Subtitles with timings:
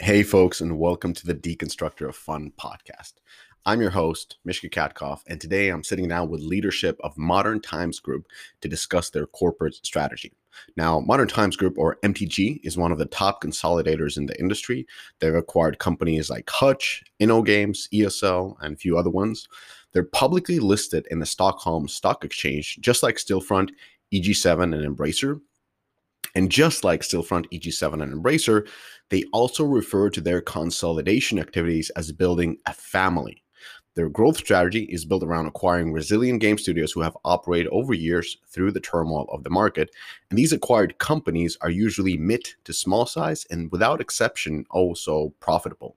[0.00, 3.14] Hey, folks, and welcome to the Deconstructor of Fun podcast.
[3.66, 7.98] I'm your host, Mishka Katkoff, and today I'm sitting down with leadership of Modern Times
[7.98, 8.28] Group
[8.60, 10.32] to discuss their corporate strategy.
[10.76, 14.86] Now, Modern Times Group, or MTG, is one of the top consolidators in the industry.
[15.18, 19.48] They've acquired companies like Hutch, InnoGames, ESL, and a few other ones.
[19.92, 23.70] They're publicly listed in the Stockholm Stock Exchange, just like Stillfront,
[24.14, 25.40] EG7, and Embracer.
[26.34, 28.68] And just like Stillfront, EG7, and Embracer,
[29.10, 33.42] they also refer to their consolidation activities as building a family.
[33.98, 38.36] Their growth strategy is built around acquiring resilient game studios who have operated over years
[38.46, 39.90] through the turmoil of the market.
[40.30, 45.96] And these acquired companies are usually mid to small size and without exception also profitable.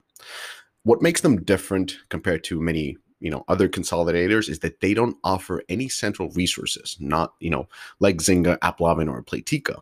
[0.81, 5.15] What makes them different compared to many you know other consolidators is that they don't
[5.23, 7.69] offer any central resources not you know
[7.99, 9.79] like zynga AppLovin or playtika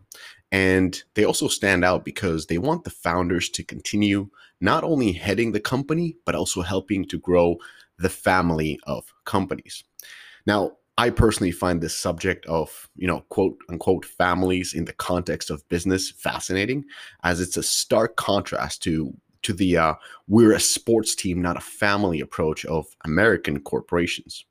[0.52, 4.30] and they also stand out because they want the founders to continue
[4.62, 7.58] not only heading the company but also helping to grow
[7.98, 9.84] the family of companies.
[10.46, 15.50] Now, I personally find this subject of, you know, quote unquote families in the context
[15.50, 16.84] of business fascinating,
[17.24, 19.14] as it's a stark contrast to
[19.44, 19.94] to the uh,
[20.28, 24.46] we're a sports team, not a family approach of American corporations.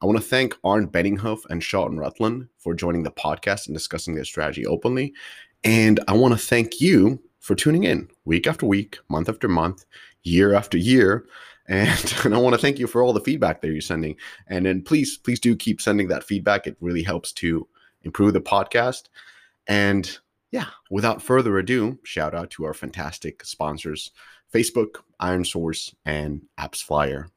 [0.00, 4.14] I want to thank Arnd Benninghoff and Sean Rutland for joining the podcast and discussing
[4.14, 5.12] their strategy openly.
[5.64, 9.84] And I want to thank you for tuning in week after week, month after month,
[10.22, 11.26] year after year
[11.66, 14.16] and, and I want to thank you for all the feedback that you're sending.
[14.46, 16.66] And then please, please do keep sending that feedback.
[16.66, 17.66] It really helps to
[18.02, 19.04] improve the podcast.
[19.66, 20.18] And
[20.52, 24.12] yeah, without further ado, shout out to our fantastic sponsors
[24.54, 27.28] Facebook, ironSource, and AppsFlyer.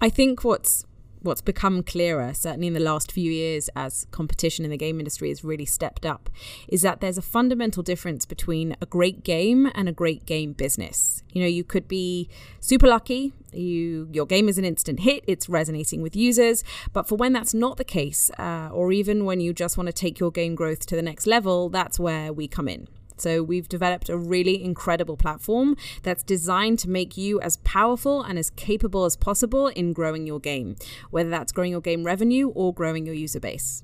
[0.00, 0.84] I think what's
[1.24, 5.30] what's become clearer, certainly in the last few years as competition in the game industry
[5.30, 6.30] has really stepped up,
[6.68, 11.22] is that there's a fundamental difference between a great game and a great game business.
[11.32, 12.28] You know, you could be
[12.60, 17.16] super lucky, you your game is an instant hit, it's resonating with users, but for
[17.16, 20.30] when that's not the case, uh, or even when you just want to take your
[20.30, 22.86] game growth to the next level, that's where we come in.
[23.16, 28.38] So we've developed a really incredible platform that's designed to make you as powerful and
[28.38, 30.76] as capable as possible in growing your game,
[31.10, 33.82] whether that's growing your game revenue or growing your user base.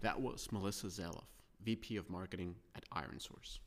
[0.00, 1.24] That was Melissa Zeloff,
[1.64, 3.58] VP of Marketing at ironSource.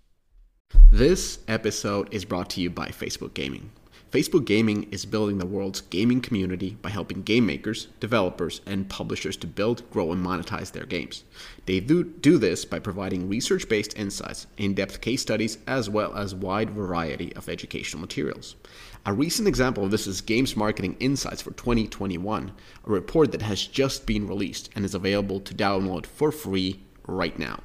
[0.92, 3.72] This episode is brought to you by Facebook Gaming.
[4.12, 9.36] Facebook Gaming is building the world's gaming community by helping game makers, developers, and publishers
[9.38, 11.26] to build, grow, and monetize their games.
[11.66, 16.16] They do, do this by providing research based insights, in depth case studies, as well
[16.16, 18.56] as wide variety of educational materials.
[19.06, 22.52] A recent example of this is Games Marketing Insights for 2021,
[22.86, 27.38] a report that has just been released and is available to download for free right
[27.38, 27.60] now.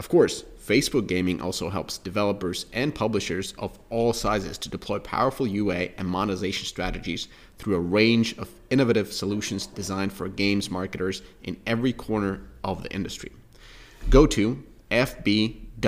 [0.00, 5.46] Of course, Facebook Gaming also helps developers and publishers of all sizes to deploy powerful
[5.46, 7.28] UA and monetization strategies
[7.58, 12.90] through a range of innovative solutions designed for games marketers in every corner of the
[12.94, 13.30] industry.
[14.08, 15.84] Go to fb.gg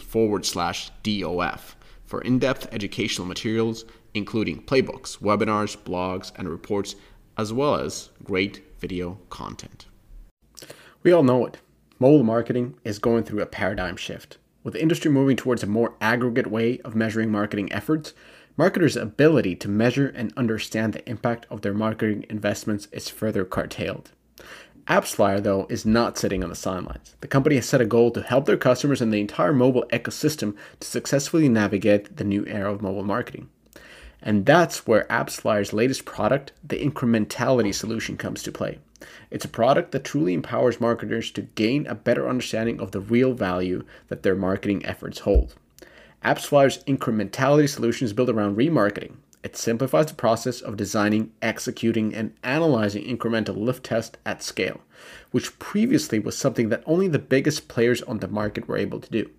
[0.00, 6.96] forward slash DOF for in depth educational materials, including playbooks, webinars, blogs, and reports,
[7.36, 9.84] as well as great video content.
[11.02, 11.58] We all know it.
[11.98, 14.36] Mobile marketing is going through a paradigm shift.
[14.62, 18.12] With the industry moving towards a more aggregate way of measuring marketing efforts,
[18.58, 24.10] marketers' ability to measure and understand the impact of their marketing investments is further curtailed.
[24.86, 27.16] AppsFlyer, though, is not sitting on the sidelines.
[27.22, 30.54] The company has set a goal to help their customers and the entire mobile ecosystem
[30.80, 33.48] to successfully navigate the new era of mobile marketing.
[34.20, 38.80] And that's where AppsFlyer's latest product, the Incrementality solution, comes to play.
[39.30, 43.34] It's a product that truly empowers marketers to gain a better understanding of the real
[43.34, 45.54] value that their marketing efforts hold.
[46.24, 49.16] AppsFlyer's incrementality solution is built around remarketing.
[49.42, 54.80] It simplifies the process of designing, executing, and analyzing incremental lift tests at scale,
[55.30, 59.10] which previously was something that only the biggest players on the market were able to
[59.10, 59.30] do.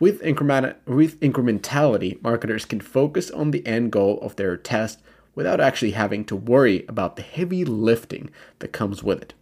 [0.00, 5.00] With incrementality, marketers can focus on the end goal of their test
[5.38, 9.34] without actually having to worry about the heavy lifting that comes with it.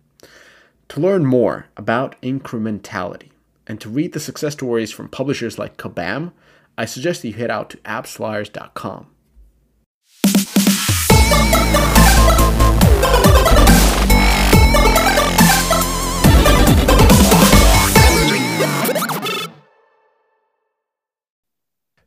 [0.90, 3.30] To learn more about incrementality
[3.66, 6.32] and to read the success stories from publishers like Kabam,
[6.76, 9.06] I suggest that you head out to appsflyers.com.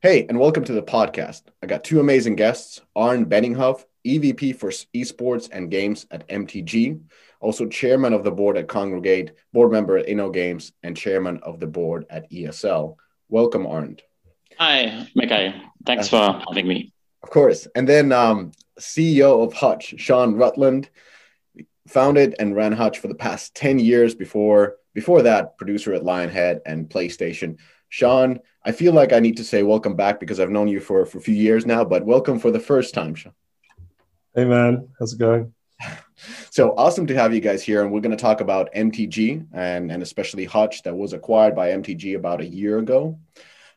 [0.01, 1.41] Hey, and welcome to the podcast.
[1.61, 7.01] I got two amazing guests Arnd Benninghoff, EVP for Esports and Games at MTG,
[7.41, 11.67] also chairman of the board at Kongregate, board member at InnoGames, and chairman of the
[11.67, 12.95] board at ESL.
[13.27, 13.99] Welcome, Arnd.
[14.57, 15.59] Hi, Mikai.
[15.85, 16.93] Thanks for having me.
[17.21, 17.67] Of course.
[17.75, 20.89] And then um, CEO of Hutch, Sean Rutland,
[21.89, 26.61] founded and ran Hutch for the past 10 years before before that, producer at Lionhead
[26.65, 27.57] and PlayStation.
[27.89, 31.05] Sean, I feel like I need to say welcome back because I've known you for,
[31.05, 33.33] for a few years now, but welcome for the first time, Sean.
[34.35, 35.53] Hey man, how's it going?
[36.51, 39.89] So awesome to have you guys here, and we're going to talk about MTG and
[39.89, 43.17] and especially Hutch that was acquired by MTG about a year ago.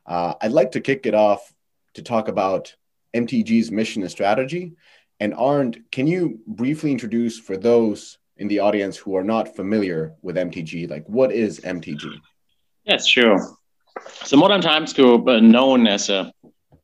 [0.04, 1.52] Uh, I'd like to kick it off
[1.94, 2.74] to talk about
[3.14, 4.72] MTG's mission and strategy.
[5.20, 10.14] And Arnd, can you briefly introduce for those in the audience who are not familiar
[10.22, 12.18] with MTG, like what is MTG?
[12.84, 13.38] Yes, sure.
[14.24, 16.32] So Modern Times Group, uh, known as a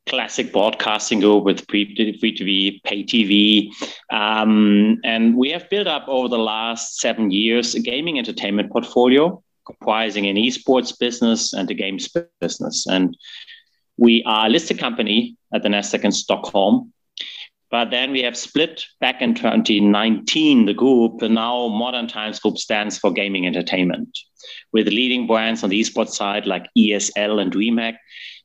[0.08, 3.70] classic broadcasting group with free, TV, pay TV.
[4.10, 9.43] Um, and we have built up over the last seven years a gaming entertainment portfolio
[9.66, 12.08] comprising an esports business and a games
[12.40, 12.87] business.
[12.87, 13.16] And
[13.99, 16.93] we are a listed company at the Nasdaq in Stockholm.
[17.70, 22.56] But then we have split back in 2019 the group, and now Modern Times Group
[22.56, 24.19] stands for gaming entertainment,
[24.73, 27.97] with leading brands on the esports side like ESL and DreamHack.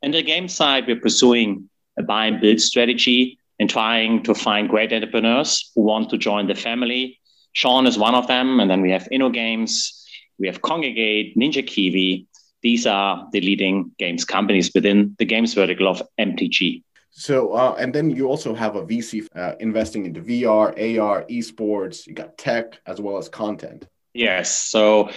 [0.01, 4.67] And the game side, we're pursuing a buy and build strategy and trying to find
[4.67, 7.19] great entrepreneurs who want to join the family.
[7.53, 10.03] Sean is one of them, and then we have InnoGames,
[10.39, 12.27] we have Kongregate, Ninja Kiwi.
[12.61, 16.83] These are the leading games companies within the games vertical of MTG.
[17.15, 22.07] So, uh, and then you also have a VC uh, investing into VR, AR, esports.
[22.07, 23.87] You got tech as well as content.
[24.15, 24.69] Yes.
[24.69, 25.11] So,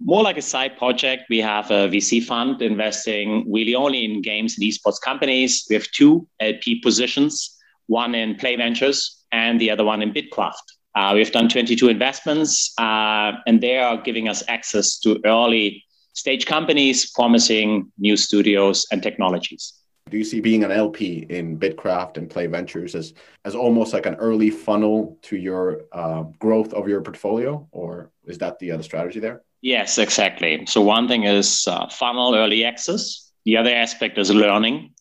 [0.00, 4.56] more like a side project, we have a VC fund investing really only in games
[4.56, 5.66] and esports companies.
[5.68, 10.66] We have two LP positions, one in Play Ventures and the other one in Bitkraft.
[10.94, 16.46] Uh, we've done 22 investments, uh, and they are giving us access to early stage
[16.46, 19.72] companies promising new studios and technologies.
[20.14, 23.14] Do you see being an LP in Bitkraft and Play Ventures as,
[23.44, 28.38] as almost like an early funnel to your uh, growth of your portfolio, or is
[28.38, 29.42] that the other strategy there?
[29.60, 30.66] Yes, exactly.
[30.66, 33.32] So one thing is uh, funnel early access.
[33.44, 34.92] The other aspect is learning.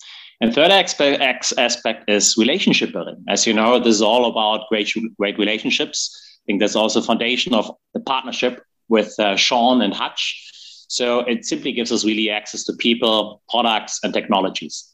[0.42, 1.21] And third aspect,
[1.59, 3.24] aspect is relationship building.
[3.30, 6.39] As you know, this is all about great, great relationships.
[6.44, 10.39] I think that's also foundation of the partnership with uh, Sean and Hutch.
[10.88, 14.89] So it simply gives us really access to people, products, and technologies.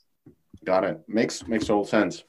[0.70, 1.02] Got it.
[1.08, 2.24] Makes makes total sense.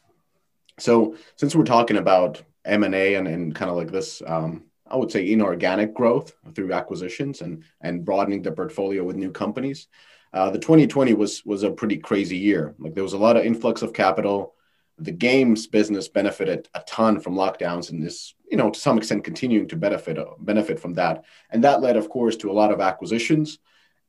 [0.79, 4.97] So since we're talking about M and A and kind of like this, um, I
[4.97, 9.89] would say inorganic growth through acquisitions and and broadening the portfolio with new companies.
[10.33, 12.75] Uh, the 2020 was was a pretty crazy year.
[12.79, 14.55] Like there was a lot of influx of capital.
[14.97, 19.23] The games business benefited a ton from lockdowns, and is you know to some extent
[19.23, 21.25] continuing to benefit benefit from that.
[21.51, 23.59] And that led, of course, to a lot of acquisitions.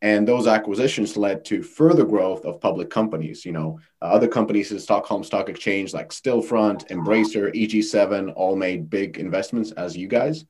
[0.02, 3.46] And those acquisitions led to further growth of public companies.
[3.46, 8.90] You know, uh, other companies in Stockholm Stock Exchange like Stillfront, Embracer, EG7 all made
[8.90, 10.46] big investments as you guys,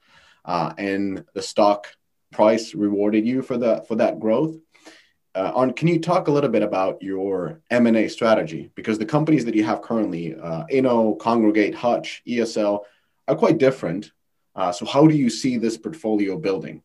[0.45, 1.87] uh, and the stock
[2.31, 4.55] price rewarded you for the for that growth.
[5.33, 8.71] Uh, on can you talk a little bit about your m&a strategy?
[8.75, 12.81] Because the companies that you have currently uh, inno kongregate hutch esl
[13.27, 14.11] are quite different.
[14.55, 16.81] Uh, so how do you see this portfolio building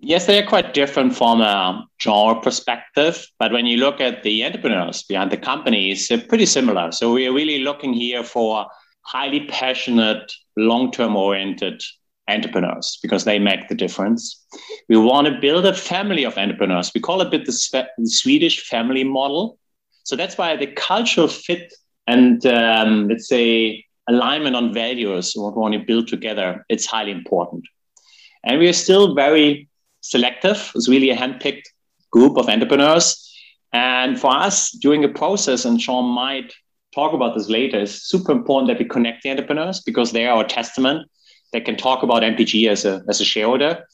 [0.00, 4.44] yes they are quite different from a genre perspective but when you look at the
[4.44, 8.66] entrepreneurs behind the companies they're pretty similar so we are really looking here for
[9.02, 11.82] highly passionate long-term oriented
[12.28, 14.44] entrepreneurs because they make the difference.
[14.88, 16.92] We want to build a family of entrepreneurs.
[16.94, 19.58] We call it a bit the, the Swedish family model.
[20.04, 21.72] So that's why the cultural fit
[22.06, 27.12] and um, let's say alignment on values, what we want to build together, it's highly
[27.12, 27.64] important.
[28.44, 29.68] And we are still very
[30.00, 30.70] selective.
[30.74, 31.64] It's really a handpicked
[32.10, 33.26] group of entrepreneurs.
[33.72, 36.52] And for us, during the process, and Sean might
[36.94, 40.38] talk about this later, it's super important that we connect the entrepreneurs because they are
[40.38, 41.08] our testament
[41.52, 43.84] They can talk about MTG as a as a shareholder,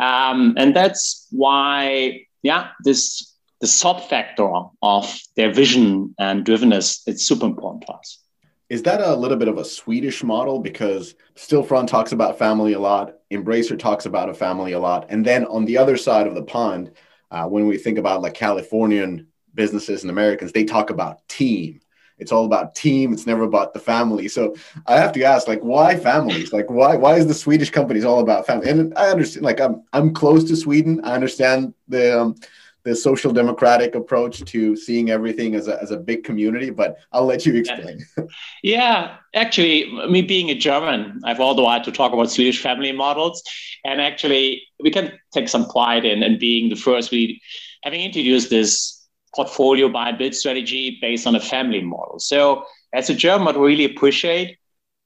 [0.00, 4.48] um, and that's why yeah this the sub factor
[4.82, 8.23] of their vision and drivenness it's super important to us.
[8.70, 10.58] Is that a little bit of a Swedish model?
[10.58, 15.24] Because Stillfront talks about family a lot, Embracer talks about a family a lot, and
[15.24, 16.92] then on the other side of the pond,
[17.30, 21.80] uh, when we think about like Californian businesses and Americans, they talk about team.
[22.18, 24.28] It's all about team it's never about the family.
[24.28, 24.54] So
[24.86, 26.52] i have to ask like why families?
[26.52, 28.70] Like why why is the swedish companies all about family?
[28.70, 31.00] And i understand like i'm i'm close to sweden.
[31.04, 32.36] I understand the um,
[32.84, 37.24] the social democratic approach to seeing everything as a, as a big community but i'll
[37.24, 38.04] let you explain.
[38.62, 42.92] Yeah actually me being a german i've all the while to talk about swedish family
[42.92, 43.42] models.
[43.84, 47.10] And actually we can take some pride in, in being the first.
[47.10, 47.40] We
[47.82, 52.18] having introduced this portfolio buy and build strategy based on a family model.
[52.18, 54.58] So as a German, what we really appreciate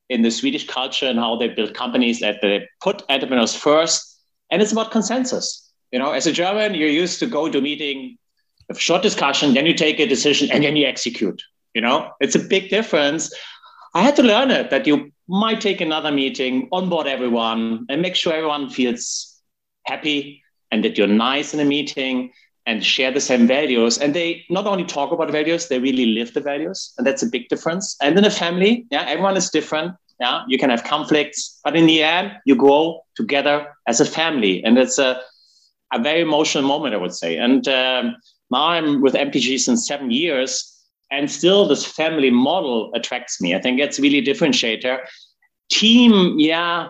[0.09, 4.21] in the Swedish culture and how they build companies that they put entrepreneurs first,
[4.51, 5.68] and it's about consensus.
[5.92, 8.18] You know, as a German, you're used to go to a meeting,
[8.71, 11.42] a short discussion, then you take a decision, and then you execute.
[11.75, 13.33] You know, it's a big difference.
[13.95, 18.14] I had to learn it that you might take another meeting, onboard everyone, and make
[18.14, 19.40] sure everyone feels
[19.87, 22.33] happy and that you're nice in a meeting
[22.66, 23.99] and share the same values.
[23.99, 26.92] And they not only talk about values, they really live the values.
[26.99, 27.97] And that's a big difference.
[28.02, 29.95] And in a family, yeah, everyone is different.
[30.21, 34.62] Yeah, you can have conflicts, but in the end, you grow together as a family.
[34.64, 35.21] And it's a,
[35.92, 37.37] a very emotional moment, I would say.
[37.37, 38.16] And um,
[38.50, 40.75] now I'm with MTG since seven years.
[41.11, 43.54] And still, this family model attracts me.
[43.54, 44.99] I think it's really differentiator.
[45.71, 46.88] Team, yeah,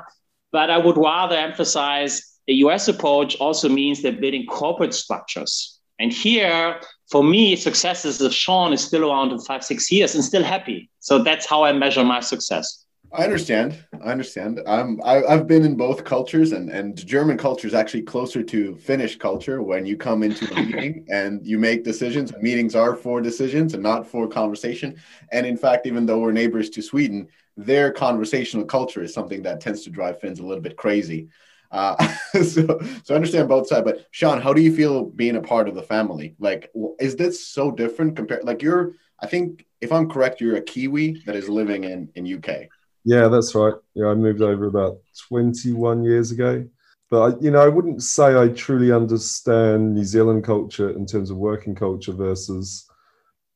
[0.51, 5.79] but I would rather emphasize the US approach also means they're building corporate structures.
[6.01, 10.15] And here, for me, success successes of Sean is still around in five, six years
[10.15, 10.91] and still happy.
[11.01, 12.78] So that's how I measure my success.
[13.11, 13.85] I understand.
[14.05, 14.61] I understand.
[14.67, 15.01] I'm.
[15.03, 19.17] I, I've been in both cultures, and and German culture is actually closer to Finnish
[19.17, 19.63] culture.
[19.63, 23.83] When you come into a meeting and you make decisions, meetings are for decisions and
[23.83, 24.97] not for conversation.
[25.33, 29.61] And in fact, even though we're neighbors to Sweden, their conversational culture is something that
[29.63, 31.29] tends to drive Finns a little bit crazy.
[31.71, 31.97] Uh,
[32.33, 33.85] so, so I understand both sides.
[33.85, 36.35] But Sean, how do you feel being a part of the family?
[36.39, 38.45] Like, is this so different compared?
[38.45, 42.27] Like, you're, I think, if I'm correct, you're a Kiwi that is living in in
[42.27, 42.69] UK.
[43.09, 43.73] Yeah, that's right.
[43.95, 44.99] Yeah, I moved over about
[45.29, 46.69] 21 years ago.
[47.11, 51.31] But I, you know, I wouldn't say I truly understand New Zealand culture in terms
[51.31, 52.87] of working culture versus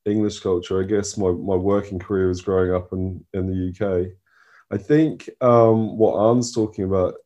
[0.06, 0.80] English culture.
[0.80, 4.12] I guess my, my working career was growing up in, in the UK.
[4.70, 7.16] I think um, what Arne's talking about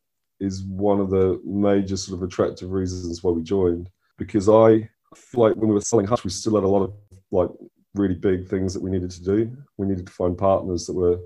[0.40, 3.88] is one of the major sort of attractive reasons why we joined.
[4.18, 4.90] Because I
[5.32, 6.92] like when we were selling Hutch, we still had a lot of
[7.30, 7.50] like
[7.94, 9.56] really big things that we needed to do.
[9.76, 11.20] We needed to find partners that were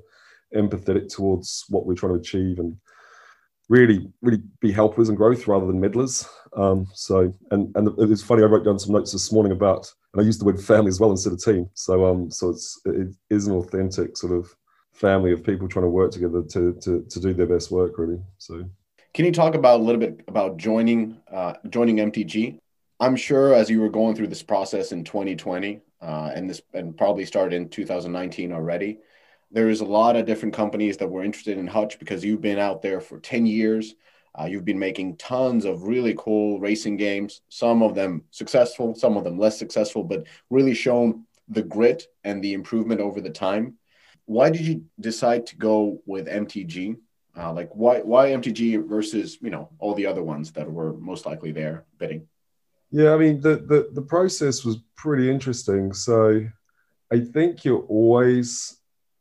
[0.54, 2.76] empathetic towards what we're trying to achieve and
[3.68, 6.28] really, really be helpers and growth rather than meddlers.
[6.54, 8.42] Um, so, and and it's funny.
[8.42, 11.00] I wrote down some notes this morning about, and I used the word family as
[11.00, 11.70] well instead of team.
[11.74, 14.54] So, um, so it's it is an authentic sort of
[14.92, 18.20] family of people trying to work together to to to do their best work, really.
[18.38, 18.68] So.
[19.12, 22.58] Can you talk about a little bit about joining uh, joining MTG?
[23.00, 26.96] I'm sure as you were going through this process in 2020 uh, and this and
[26.96, 28.98] probably started in 2019 already,
[29.50, 32.58] there is a lot of different companies that were interested in Hutch because you've been
[32.58, 33.94] out there for 10 years.
[34.38, 39.16] Uh, you've been making tons of really cool racing games, some of them successful, some
[39.16, 43.74] of them less successful, but really shown the grit and the improvement over the time.
[44.26, 46.96] Why did you decide to go with MTG?
[47.36, 51.26] Uh, like why why MTG versus you know all the other ones that were most
[51.26, 52.26] likely there bidding?
[52.90, 55.92] Yeah, I mean the the, the process was pretty interesting.
[55.92, 56.46] So
[57.12, 58.79] I think you're always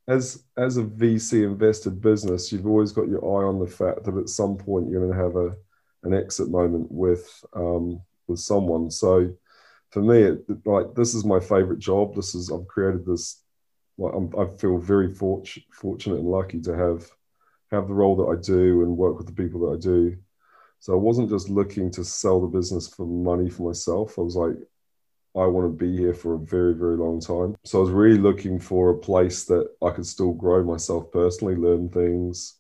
[0.10, 4.18] as as a VC invested business, you've always got your eye on the fact that
[4.18, 5.56] at some point you're going to have a
[6.04, 8.90] an exit moment with um, with someone.
[8.90, 9.32] So
[9.92, 12.16] for me, it, like this is my favorite job.
[12.16, 13.44] This is I've created this.
[14.02, 17.06] I feel very fortunate fortunate and lucky to have
[17.72, 20.18] have the role that I do and work with the people that I do.
[20.80, 24.18] So I wasn't just looking to sell the business for money for myself.
[24.18, 24.56] I was like,
[25.36, 27.56] I want to be here for a very, very long time.
[27.64, 31.56] So I was really looking for a place that I could still grow myself personally,
[31.56, 32.56] learn things,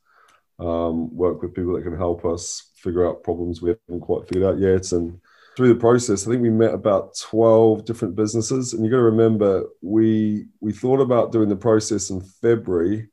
[0.59, 4.45] um, work with people that can help us figure out problems we haven't quite figured
[4.45, 4.91] out yet.
[4.91, 5.19] And
[5.57, 8.73] through the process, I think we met about 12 different businesses.
[8.73, 13.09] And you got to remember, we we thought about doing the process in February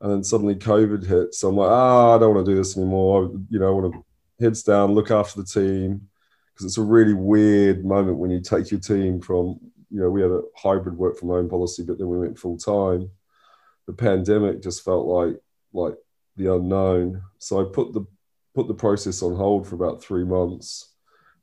[0.00, 1.34] and then suddenly COVID hit.
[1.34, 3.30] So I'm like, ah, oh, I don't want to do this anymore.
[3.48, 4.04] You know, I want to
[4.40, 6.08] heads down, look after the team,
[6.54, 9.58] because it's a really weird moment when you take your team from,
[9.90, 12.56] you know, we had a hybrid work from home policy, but then we went full
[12.56, 13.10] time.
[13.86, 15.36] The pandemic just felt like
[15.72, 15.94] like
[16.36, 17.22] the unknown.
[17.38, 18.06] So I put the
[18.54, 20.92] put the process on hold for about three months.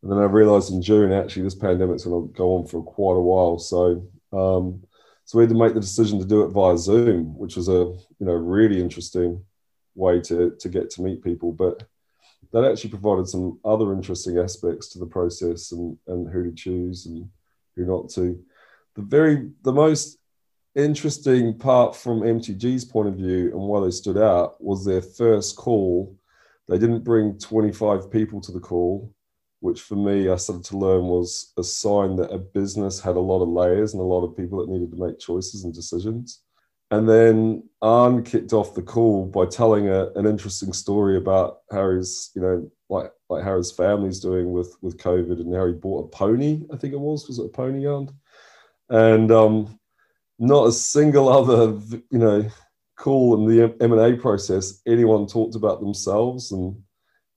[0.01, 3.17] And then I realized in June, actually, this pandemic's going to go on for quite
[3.17, 3.59] a while.
[3.59, 4.03] So
[4.33, 4.81] um,
[5.25, 7.71] so we had to make the decision to do it via Zoom, which was a
[8.19, 9.43] you know really interesting
[9.95, 11.51] way to to get to meet people.
[11.51, 11.87] But
[12.53, 17.05] that actually provided some other interesting aspects to the process and and who to choose
[17.05, 17.29] and
[17.75, 18.39] who not to.
[18.95, 20.17] The very the most
[20.75, 25.57] interesting part from MTG's point of view and why they stood out was their first
[25.57, 26.15] call.
[26.69, 29.13] They didn't bring 25 people to the call
[29.61, 33.19] which for me I started to learn was a sign that a business had a
[33.19, 36.41] lot of layers and a lot of people that needed to make choices and decisions.
[36.91, 42.31] And then Arne kicked off the call by telling a, an interesting story about Harry's,
[42.35, 46.09] you know, like like Harry's family's doing with with COVID and how he bought a
[46.09, 46.65] pony.
[46.71, 48.09] I think it was was it a pony Arne?
[48.91, 49.79] and um,
[50.37, 51.79] not a single other,
[52.11, 52.45] you know,
[52.97, 56.75] call in the M and A process, anyone talked about themselves and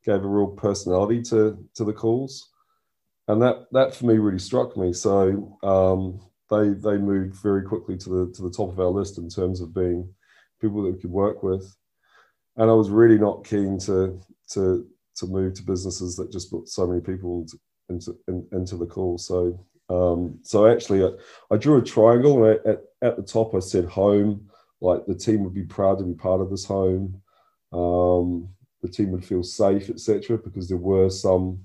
[0.04, 2.50] gave a real personality to to the calls,
[3.28, 4.92] and that that for me really struck me.
[4.92, 6.20] So um,
[6.50, 9.60] they they moved very quickly to the to the top of our list in terms
[9.60, 10.08] of being
[10.60, 11.76] people that we could work with,
[12.56, 14.20] and I was really not keen to
[14.50, 14.86] to
[15.16, 17.46] to move to businesses that just put so many people
[17.88, 19.18] into in, into the call.
[19.18, 19.58] So
[19.88, 21.10] um, so actually, I,
[21.50, 24.48] I, drew a triangle, and I, at at the top I said home,
[24.80, 27.20] like the team would be proud to be part of this home.
[27.72, 28.48] Um,
[28.82, 30.38] the team would feel safe, etc.
[30.38, 31.64] Because there were some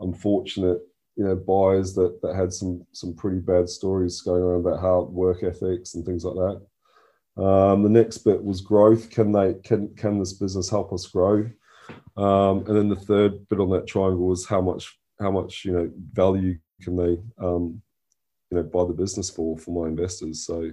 [0.00, 0.80] unfortunate,
[1.16, 5.02] you know, buyers that that had some some pretty bad stories going around about how
[5.02, 7.42] work ethics and things like that.
[7.42, 9.10] Um, the next bit was growth.
[9.10, 11.50] Can they can can this business help us grow?
[12.16, 15.72] Um, and then the third bit on that triangle was how much how much you
[15.72, 17.80] know value can they um,
[18.50, 20.44] you know buy the business for for my investors.
[20.46, 20.70] So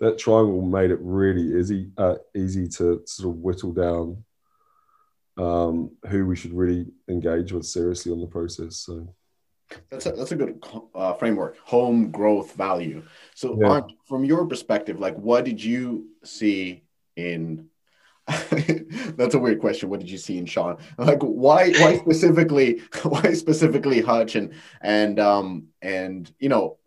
[0.00, 4.24] that triangle made it really easy uh, easy to sort of whittle down
[5.36, 8.78] um, who we should really engage with seriously on the process.
[8.78, 9.14] So
[9.90, 11.58] that's a, that's a good uh, framework.
[11.64, 13.02] Home growth value.
[13.34, 13.80] So, yeah.
[14.06, 16.84] from your perspective, like what did you see
[17.16, 17.68] in
[19.16, 19.90] That's a weird question.
[19.90, 20.78] What did you see in Sean?
[20.96, 26.78] Like, why, why specifically, why specifically Hutch and and um and you know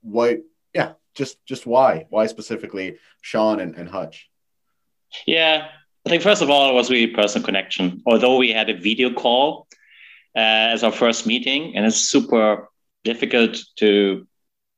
[0.00, 0.38] why
[0.74, 2.06] Yeah, just just why?
[2.08, 4.30] Why specifically Sean and, and Hutch?
[5.26, 5.68] Yeah,
[6.06, 8.02] I think first of all it was really personal connection.
[8.06, 9.68] Although we had a video call
[10.36, 12.68] uh, as our first meeting, and it's super
[13.04, 14.26] difficult to,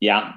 [0.00, 0.32] yeah,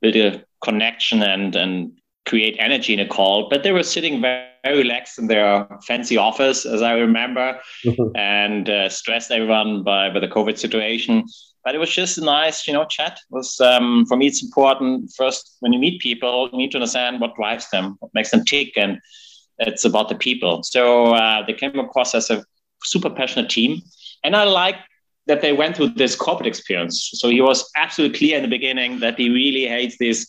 [0.00, 1.92] build a connection and and
[2.28, 3.48] create energy in a call.
[3.48, 7.58] But they were sitting very, very relaxed in their fancy office, as I remember,
[8.14, 11.24] and uh, stressed everyone by, by the COVID situation.
[11.64, 13.12] But it was just a nice, you know, chat.
[13.12, 16.78] It was um, for me, it's important first when you meet people, you need to
[16.78, 18.98] understand what drives them, what makes them tick, and
[19.58, 20.62] it's about the people.
[20.62, 22.44] So uh, they came across as a
[22.84, 23.82] super passionate team,
[24.24, 24.76] and I like
[25.26, 27.10] that they went through this corporate experience.
[27.14, 30.26] So he was absolutely clear in the beginning that he really hates these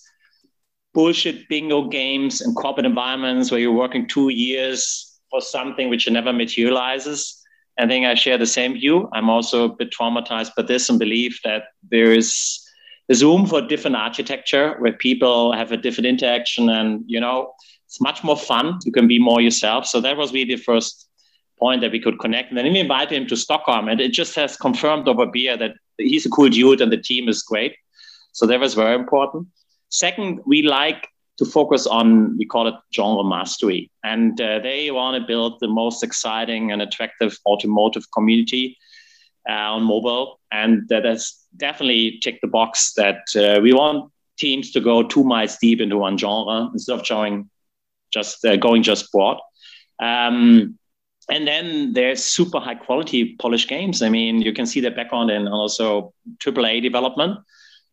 [0.93, 6.34] bullshit bingo games and corporate environments where you're working two years for something which never
[6.34, 7.41] materializes.
[7.78, 9.10] I think I share the same view.
[9.13, 12.60] I'm also a bit traumatized by this and believe that there is
[13.08, 17.54] there's room for different architecture where people have a different interaction and you know
[17.86, 18.78] it's much more fun.
[18.86, 19.88] You can be more yourself.
[19.88, 21.09] So that was really the first
[21.60, 22.50] point that we could connect.
[22.50, 25.74] And then we invited him to Stockholm, and it just has confirmed over beer that
[25.98, 27.76] he's a cool dude and the team is great.
[28.32, 29.48] So that was very important.
[29.89, 33.89] Second, we like to focus on, we call it genre mastery.
[34.04, 38.78] And uh, they want to build the most exciting and attractive automotive community
[39.50, 40.39] uh, on mobile.
[40.52, 45.24] And that has definitely ticked the box that uh, we want teams to go two
[45.24, 47.50] miles deep into one genre instead of going
[48.12, 49.38] just uh, going just broad.
[50.02, 50.78] Um,
[51.30, 54.02] and then there's super high quality polished games.
[54.02, 57.39] I mean, you can see the background in also AAA development.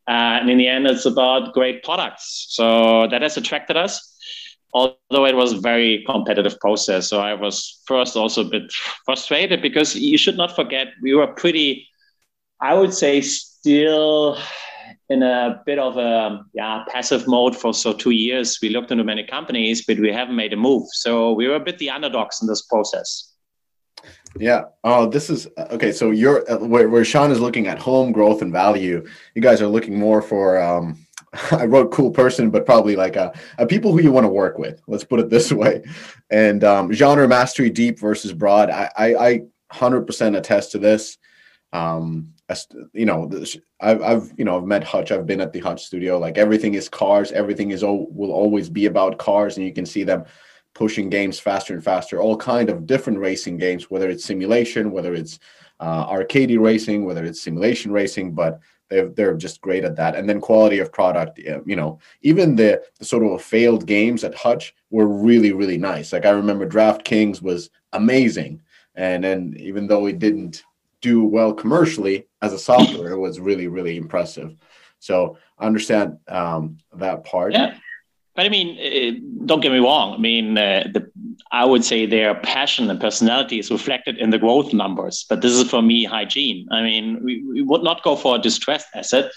[0.08, 2.46] Uh, and in the end, it's about great products.
[2.50, 4.16] So that has attracted us,
[4.72, 7.08] although it was a very competitive process.
[7.08, 8.72] So I was first also a bit
[9.04, 11.88] frustrated because you should not forget we were pretty,
[12.60, 14.38] I would say, still
[15.08, 18.58] in a bit of a yeah passive mode for so two years.
[18.60, 20.88] We looked into many companies, but we haven't made a move.
[20.92, 23.32] So we were a bit the underdogs in this process.
[24.38, 24.64] Yeah.
[24.84, 25.92] Oh, this is okay.
[25.92, 29.06] So you're uh, where, where Sean is looking at home growth and value.
[29.34, 30.60] You guys are looking more for.
[30.60, 31.06] Um,
[31.50, 34.58] I wrote cool person, but probably like a, a people who you want to work
[34.58, 34.80] with.
[34.86, 35.82] Let's put it this way.
[36.30, 38.70] And um, genre mastery, deep versus broad.
[38.70, 39.40] I I
[39.70, 41.18] hundred percent attest to this.
[41.72, 42.32] Um,
[42.92, 43.30] you know,
[43.80, 45.10] I've, I've you know I've met Hutch.
[45.10, 46.18] I've been at the Hutch studio.
[46.18, 47.32] Like everything is cars.
[47.32, 50.24] Everything is all will always be about cars, and you can see them
[50.76, 55.14] pushing games faster and faster, all kind of different racing games, whether it's simulation, whether
[55.14, 55.38] it's
[55.80, 60.14] uh, arcade racing, whether it's simulation racing, but they're, they're just great at that.
[60.14, 64.34] And then quality of product, you know, even the, the sort of failed games at
[64.34, 66.12] Hutch were really, really nice.
[66.12, 68.60] Like I remember DraftKings was amazing.
[68.94, 70.62] And then even though it didn't
[71.02, 74.56] do well commercially as a software, it was really, really impressive.
[74.98, 77.52] So I understand um, that part.
[77.52, 77.74] Yeah.
[78.34, 80.14] But I mean, uh, don't get me wrong.
[80.14, 81.10] I mean, uh, the,
[81.52, 85.24] I would say their passion and personality is reflected in the growth numbers.
[85.28, 86.68] But this is for me hygiene.
[86.70, 89.30] I mean, we, we would not go for a distressed asset,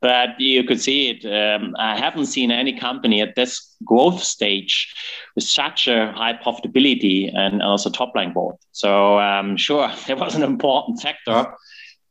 [0.00, 1.24] but you could see it.
[1.26, 4.94] Um, I haven't seen any company at this growth stage
[5.34, 8.58] with such a high profitability and also top line growth.
[8.72, 11.52] So um, sure, it was an important factor.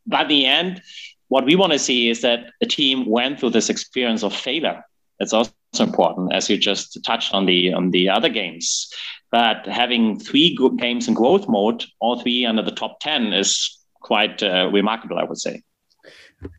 [0.05, 0.81] But in the end,
[1.29, 4.83] what we want to see is that the team went through this experience of failure.
[5.19, 8.91] That's also important, as you just touched on the on the other games.
[9.31, 14.41] But having three games in growth mode, all three under the top ten, is quite
[14.41, 15.63] uh, remarkable, I would say.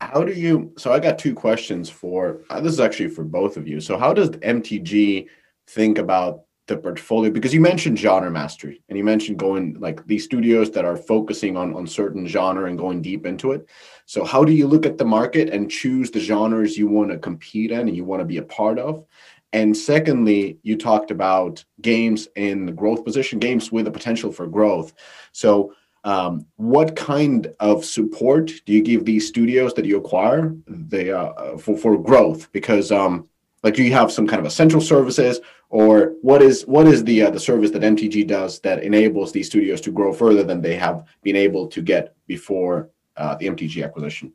[0.01, 0.73] How do you?
[0.77, 2.41] So I got two questions for.
[2.51, 3.81] Uh, this is actually for both of you.
[3.81, 5.27] So how does MTG
[5.69, 7.31] think about the portfolio?
[7.31, 11.57] Because you mentioned genre mastery, and you mentioned going like these studios that are focusing
[11.57, 13.69] on on certain genre and going deep into it.
[14.07, 17.19] So how do you look at the market and choose the genres you want to
[17.19, 19.05] compete in and you want to be a part of?
[19.53, 24.47] And secondly, you talked about games in the growth position, games with the potential for
[24.47, 24.93] growth.
[25.33, 25.73] So
[26.05, 31.57] um, what kind of support do you give these studios that you acquire they, uh,
[31.59, 32.51] for, for growth?
[32.53, 33.29] Because um,
[33.63, 37.23] like do you have some kind of essential services or what is what is the
[37.23, 40.77] uh, the service that MTG does that enables these studios to grow further than they
[40.77, 44.33] have been able to get before uh, the MTG acquisition?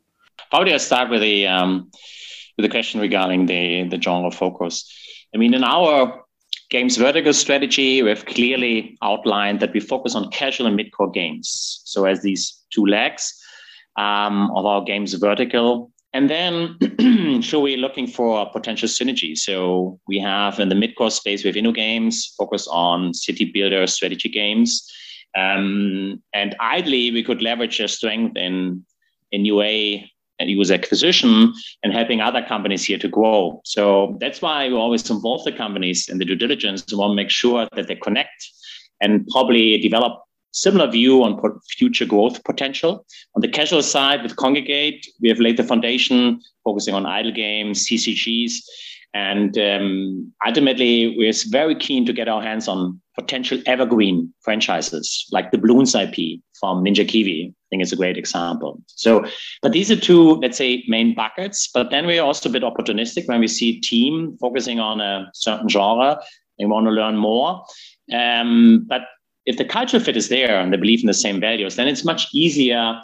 [0.50, 1.90] Probably I start with the um,
[2.56, 4.92] with the question regarding the the genre focus.
[5.34, 6.23] I mean, in our
[6.74, 11.80] games vertical strategy, we've clearly outlined that we focus on casual and mid-core games.
[11.84, 13.32] So as these two legs
[13.96, 15.92] um, of our games vertical.
[16.12, 16.76] And then
[17.44, 19.38] so we're looking for potential synergy.
[19.38, 24.28] So we have in the mid-core space, we have InnoGames, focus on city builder strategy
[24.28, 24.84] games.
[25.36, 28.84] Um, and ideally, we could leverage their strength in,
[29.30, 30.08] in UA
[30.40, 33.60] user acquisition and helping other companies here to grow.
[33.64, 37.16] So that's why we always involve the companies in the due diligence and want to
[37.16, 38.50] make sure that they connect
[39.00, 40.20] and probably develop
[40.52, 43.04] similar view on future growth potential.
[43.34, 47.86] On the casual side with Kongregate, we have laid the foundation focusing on idle games,
[47.86, 48.54] CCGs,
[49.14, 55.52] and um, ultimately we're very keen to get our hands on potential evergreen franchises like
[55.52, 57.46] the Bloons IP from Ninja Kiwi.
[57.46, 58.82] I think it's a great example.
[58.86, 59.24] So,
[59.62, 61.70] but these are two, let's say, main buckets.
[61.72, 65.30] But then we're also a bit opportunistic when we see a team focusing on a
[65.32, 66.20] certain genre
[66.58, 67.64] and want to learn more.
[68.12, 69.02] Um, but
[69.46, 72.04] if the culture fit is there and they believe in the same values, then it's
[72.04, 73.00] much easier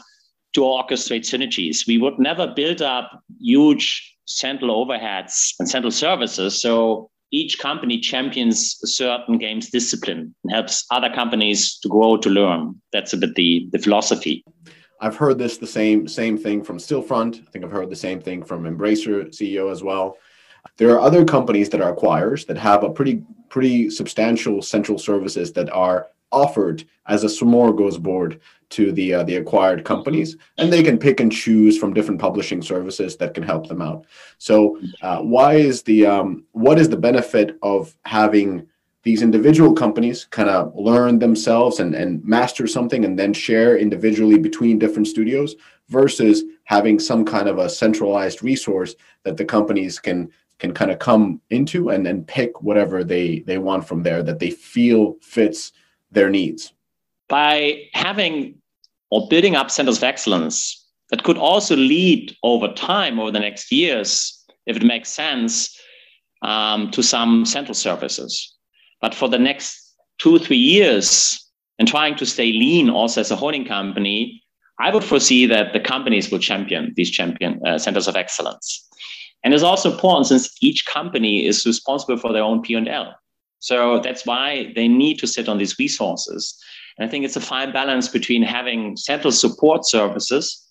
[0.54, 1.86] to orchestrate synergies.
[1.86, 6.60] We would never build up huge central overheads and central services.
[6.60, 12.28] So each company champions a certain games discipline and helps other companies to grow to
[12.28, 12.80] learn.
[12.92, 14.44] That's a bit the, the philosophy.
[15.00, 17.46] I've heard this the same same thing from Stillfront.
[17.46, 20.16] I think I've heard the same thing from Embracer CEO as well.
[20.76, 25.52] There are other companies that are acquirers that have a pretty pretty substantial central services
[25.52, 28.40] that are offered as a smorgasbord
[28.70, 32.62] to the uh, the acquired companies, and they can pick and choose from different publishing
[32.62, 34.06] services that can help them out.
[34.38, 38.66] So, uh, why is the um, what is the benefit of having
[39.02, 44.38] these individual companies kind of learn themselves and, and master something and then share individually
[44.38, 45.54] between different studios
[45.88, 50.98] versus having some kind of a centralized resource that the companies can can kind of
[50.98, 55.72] come into and then pick whatever they they want from there that they feel fits
[56.10, 56.72] their needs
[57.28, 58.54] by having
[59.10, 63.72] or building up centers of excellence that could also lead over time, over the next
[63.72, 65.76] years, if it makes sense,
[66.42, 68.54] um, to some central services.
[69.00, 73.36] But for the next two, three years, and trying to stay lean also as a
[73.36, 74.42] holding company,
[74.78, 78.86] I would foresee that the companies will champion these champion uh, centers of excellence.
[79.42, 83.14] And it's also important since each company is responsible for their own P&L.
[83.60, 86.58] So that's why they need to sit on these resources.
[86.98, 90.66] And I think it's a fine balance between having central support services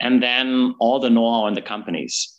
[0.00, 2.32] and then all the know-how in the companies.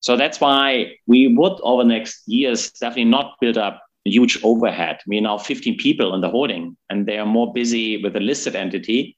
[0.00, 4.38] So that's why we would over the next years definitely not build up a huge
[4.42, 5.00] overhead.
[5.06, 8.20] We are now 15 people in the holding, and they are more busy with a
[8.20, 9.16] listed entity.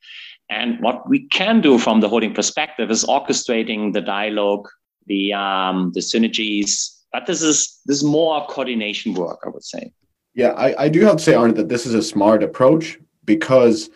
[0.49, 4.69] And what we can do from the holding perspective is orchestrating the dialogue,
[5.07, 7.01] the um, the synergies.
[7.13, 9.93] But this is this is more coordination work, I would say.
[10.37, 13.89] Yeah, I, I do have to say, Arne, that this is a smart approach because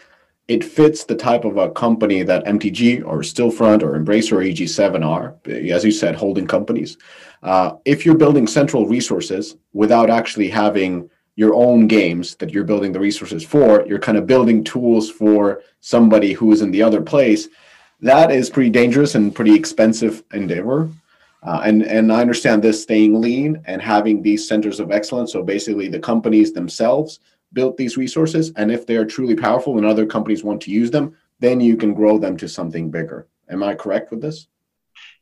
[0.48, 5.06] it fits the type of a company that MTG or Stillfront or Embracer or EG7
[5.06, 5.36] are,
[5.70, 6.96] as you said, holding companies.
[7.42, 12.92] Uh, if you're building central resources without actually having your own games that you're building
[12.92, 17.02] the resources for, you're kind of building tools for somebody who is in the other
[17.02, 17.48] place.
[18.00, 20.88] That is pretty dangerous and pretty expensive endeavor.
[21.42, 25.32] Uh, and and I understand this staying lean and having these centers of excellence.
[25.32, 27.20] So basically, the companies themselves
[27.52, 30.90] built these resources, and if they are truly powerful and other companies want to use
[30.90, 33.26] them, then you can grow them to something bigger.
[33.48, 34.46] Am I correct with this?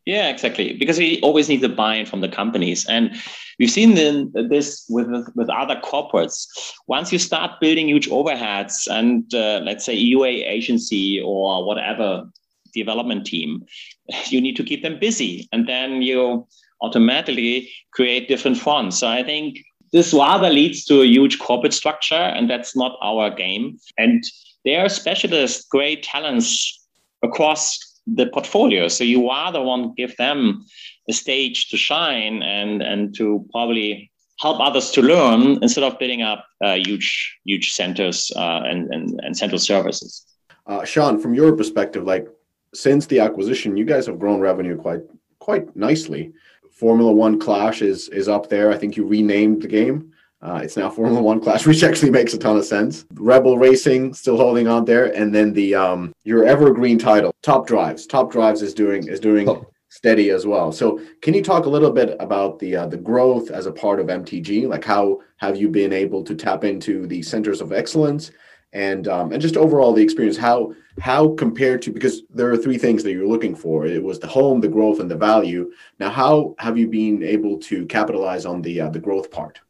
[0.05, 0.73] Yeah, exactly.
[0.73, 3.15] Because we always need the buy-in from the companies, and
[3.59, 6.47] we've seen this with with other corporates.
[6.87, 12.29] Once you start building huge overheads, and uh, let's say UA agency or whatever
[12.75, 13.65] development team,
[14.29, 15.49] you need to keep them busy.
[15.53, 16.47] And then you
[16.81, 18.99] automatically create different fonts.
[18.99, 19.59] So I think
[19.93, 23.79] this rather leads to a huge corporate structure, and that's not our game.
[23.97, 24.23] And
[24.65, 26.87] there are specialists, great talents
[27.23, 28.89] across the portfolio.
[28.89, 30.65] So you rather want to give them
[31.09, 36.23] a stage to shine and and to probably help others to learn instead of building
[36.23, 40.25] up uh, huge huge centers uh, and, and and central services.
[40.67, 42.29] Uh, Sean, from your perspective, like
[42.75, 45.01] since the acquisition, you guys have grown revenue quite
[45.39, 46.33] quite nicely.
[46.71, 48.71] Formula One Clash is is up there.
[48.71, 50.13] I think you renamed the game.
[50.41, 53.05] Uh, it's now Formula One Clash, which actually makes a ton of sense.
[53.15, 58.07] Rebel Racing still holding on there, and then the um, your evergreen title, Top Drives.
[58.07, 59.67] Top Drives is doing is doing oh.
[59.89, 60.71] steady as well.
[60.71, 63.99] So, can you talk a little bit about the uh, the growth as a part
[63.99, 64.69] of MTG?
[64.69, 68.31] Like, how have you been able to tap into the centers of excellence,
[68.73, 70.37] and um, and just overall the experience?
[70.37, 73.87] How how compared to because there are three things that you're looking for.
[73.87, 75.71] It was the home, the growth, and the value.
[75.99, 79.61] Now, how have you been able to capitalize on the uh, the growth part?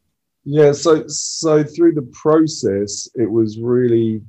[0.43, 4.21] Yeah, so so through the process, it was really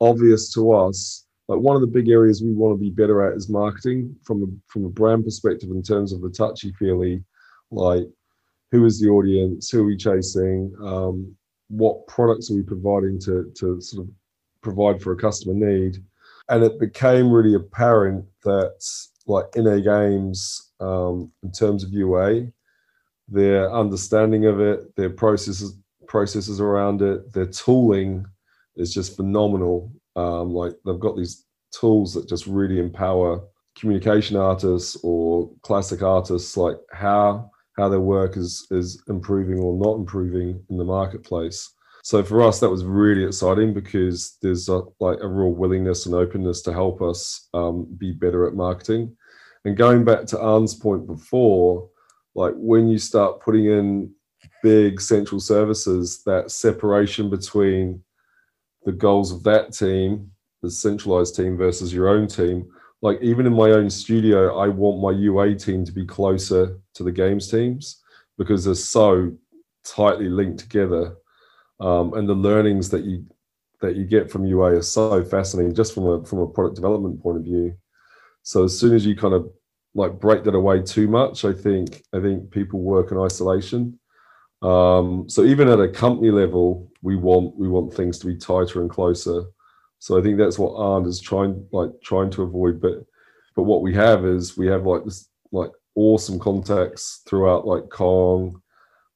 [0.00, 1.26] obvious to us.
[1.46, 4.42] Like one of the big areas we want to be better at is marketing from
[4.42, 7.22] a from a brand perspective in terms of the touchy feely,
[7.70, 8.04] like
[8.72, 11.36] who is the audience, who are we chasing, um,
[11.68, 14.12] what products are we providing to to sort of
[14.62, 16.02] provide for a customer need,
[16.48, 18.76] and it became really apparent that
[19.26, 22.48] like InnoGames um, in terms of UA
[23.28, 28.26] their understanding of it, their processes processes around it, their tooling
[28.76, 29.90] is just phenomenal.
[30.16, 33.42] Um, like they've got these tools that just really empower
[33.76, 39.98] communication artists or classic artists, like how how their work is is improving or not
[39.98, 41.70] improving in the marketplace.
[42.02, 46.14] So for us, that was really exciting because there's a, like a real willingness and
[46.14, 49.16] openness to help us um, be better at marketing.
[49.64, 51.88] And going back to Arne's point before,
[52.34, 54.12] like when you start putting in
[54.62, 58.02] big central services, that separation between
[58.84, 60.30] the goals of that team,
[60.62, 62.68] the centralized team versus your own team.
[63.04, 67.02] Like even in my own studio, I want my UA team to be closer to
[67.02, 68.02] the games teams
[68.38, 69.30] because they're so
[69.84, 71.14] tightly linked together.
[71.80, 73.26] Um, and the learnings that you
[73.82, 77.22] that you get from UA are so fascinating just from a from a product development
[77.22, 77.76] point of view.
[78.42, 79.50] So as soon as you kind of
[79.94, 81.44] like break that away too much.
[81.44, 83.98] I think I think people work in isolation.
[84.62, 88.80] Um, so even at a company level, we want we want things to be tighter
[88.80, 89.44] and closer.
[90.04, 92.78] So I think that's what Arne is trying like trying to avoid.
[92.78, 93.06] But
[93.56, 98.60] but what we have is we have like this like awesome contacts throughout like Kong,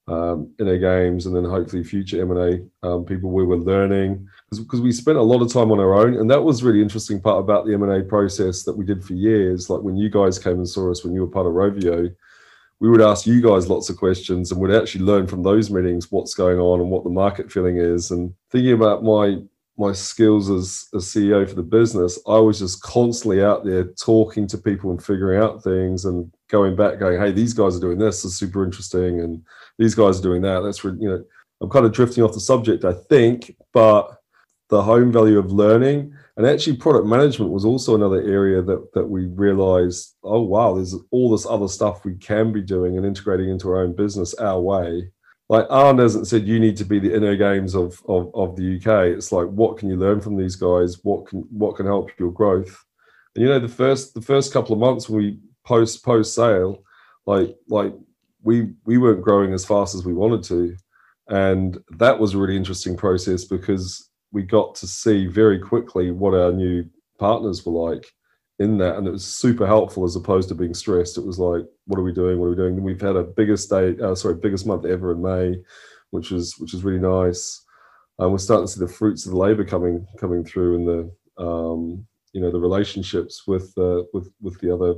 [0.07, 5.19] um, InnoGames, and then hopefully future M&A um, people we were learning because we spent
[5.19, 7.75] a lot of time on our own, and that was really interesting part about the
[7.75, 9.69] M&A process that we did for years.
[9.69, 12.11] Like when you guys came and saw us when you were part of Rovio,
[12.81, 16.11] we would ask you guys lots of questions and would actually learn from those meetings
[16.11, 18.11] what's going on and what the market feeling is.
[18.11, 19.43] And thinking about my
[19.79, 24.47] my skills as a CEO for the business, I was just constantly out there talking
[24.49, 27.99] to people and figuring out things and going back, going, "Hey, these guys are doing
[27.99, 28.25] this.
[28.25, 29.43] Is super interesting," and
[29.79, 30.61] these guys are doing that.
[30.61, 31.25] That's you know,
[31.61, 34.19] I'm kind of drifting off the subject, I think, but
[34.69, 39.07] the home value of learning and actually product management was also another area that that
[39.07, 43.49] we realized oh wow there's all this other stuff we can be doing and integrating
[43.49, 45.11] into our own business our way
[45.49, 49.17] like Arne hasn't said you need to be the InnoGames of, of of the UK
[49.17, 50.99] it's like what can you learn from these guys?
[51.03, 52.85] What can what can help your growth?
[53.35, 56.83] And you know the first the first couple of months we post post sale
[57.27, 57.95] like like
[58.43, 60.77] we we weren't growing as fast as we wanted to.
[61.29, 66.35] And that was a really interesting process because we got to see very quickly what
[66.35, 66.85] our new
[67.19, 68.07] partners were like
[68.59, 71.19] in that and it was super helpful as opposed to being stressed.
[71.19, 72.39] It was like what are we doing?
[72.39, 72.83] What are we doing?
[72.83, 75.59] We've had a biggest day uh, sorry biggest month ever in may
[76.11, 77.65] which was which is really nice.
[78.19, 81.43] And we're starting to see the fruits of the labor coming coming through in the
[81.43, 84.95] um, you know the relationships with uh, with with the other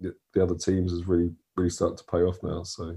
[0.00, 2.62] the other teams is really really starting to pay off now.
[2.62, 2.96] So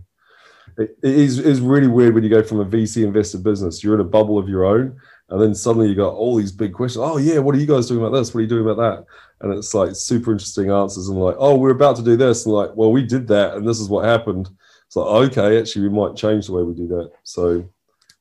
[0.78, 4.02] it is is really weird when you go from a VC invested business you're in
[4.02, 4.98] a bubble of your own
[5.30, 7.04] and then suddenly you got all these big questions.
[7.04, 8.34] Oh yeah, what are you guys doing about this?
[8.34, 9.06] What are you doing about that?
[9.42, 11.10] And it's like super interesting answers.
[11.10, 12.46] And like, oh, we're about to do this.
[12.46, 14.50] And like, well, we did that, and this is what happened.
[14.86, 17.12] It's like, okay, actually, we might change the way we do that.
[17.24, 17.68] So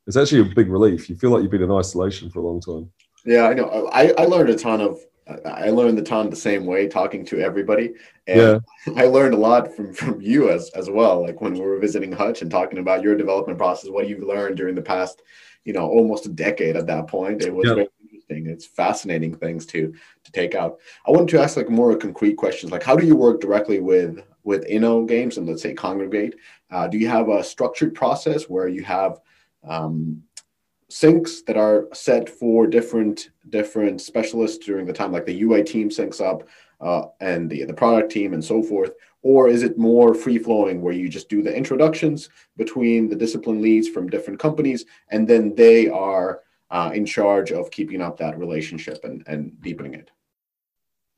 [0.07, 1.09] it's actually a big relief.
[1.09, 2.91] You feel like you've been in isolation for a long time.
[3.25, 3.89] Yeah, I know.
[3.93, 4.99] I, I learned a ton of
[5.47, 7.95] I learned the ton the same way, talking to everybody.
[8.27, 8.95] And yeah.
[8.97, 11.23] I learned a lot from, from you as, as well.
[11.23, 14.57] Like when we were visiting Hutch and talking about your development process, what you've learned
[14.57, 15.23] during the past
[15.65, 17.43] you know almost a decade at that point.
[17.43, 18.47] It was very interesting.
[18.47, 19.93] It's fascinating things to
[20.25, 20.79] to take out.
[21.07, 24.21] I wanted to ask like more concrete questions, like how do you work directly with
[24.45, 26.35] with Inno games and let's say Kongregate?
[26.71, 29.21] Uh, do you have a structured process where you have
[29.67, 30.23] um,
[30.95, 35.89] syncs that are set for different different specialists during the time, like the UI team
[35.91, 36.49] syncs up
[36.81, 40.81] uh, and the the product team and so forth, or is it more free flowing
[40.81, 45.53] where you just do the introductions between the discipline leads from different companies and then
[45.57, 50.13] they are uh, in charge of keeping up that relationship and, and deepening it?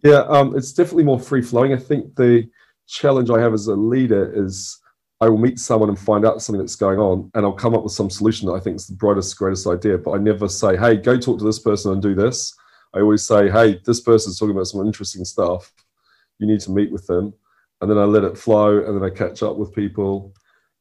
[0.02, 1.74] Yeah, um, it's definitely more free flowing.
[1.74, 2.48] I think the
[2.86, 4.80] challenge I have as a leader is
[5.20, 7.82] I will meet someone and find out something that's going on, and I'll come up
[7.82, 9.98] with some solution that I think is the brightest, greatest idea.
[9.98, 12.54] But I never say, "Hey, go talk to this person and do this."
[12.94, 15.72] I always say, "Hey, this person's talking about some interesting stuff.
[16.38, 17.34] You need to meet with them."
[17.80, 20.34] and then I let it flow, and then I catch up with people.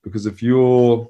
[0.03, 1.07] Because if you're,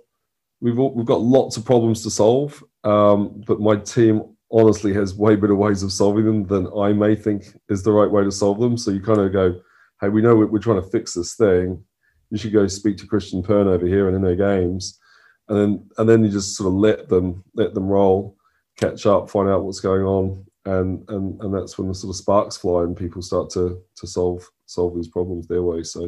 [0.61, 5.15] we've all, we've got lots of problems to solve, um, but my team honestly has
[5.15, 8.31] way better ways of solving them than I may think is the right way to
[8.31, 8.77] solve them.
[8.77, 9.59] So you kind of go,
[10.01, 11.83] hey, we know we're trying to fix this thing.
[12.29, 14.97] You should go speak to Christian Pern over here and InnoGames,
[15.49, 18.35] and then and then you just sort of let them let them roll,
[18.77, 22.17] catch up, find out what's going on, and and and that's when the sort of
[22.17, 25.83] sparks fly and people start to to solve solve these problems their way.
[25.83, 26.07] So,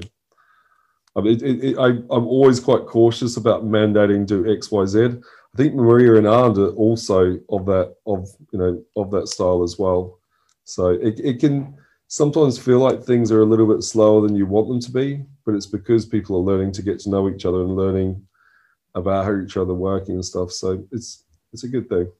[1.15, 4.85] I mean, it, it, it, I, I'm always quite cautious about mandating do X, Y,
[4.85, 4.99] Z.
[5.03, 9.63] I think Maria and Arnd are also of that of you know of that style
[9.63, 10.19] as well.
[10.63, 11.77] So it, it can
[12.07, 15.23] sometimes feel like things are a little bit slower than you want them to be,
[15.45, 18.25] but it's because people are learning to get to know each other and learning
[18.95, 20.51] about how each other working and stuff.
[20.51, 22.11] So it's it's a good thing.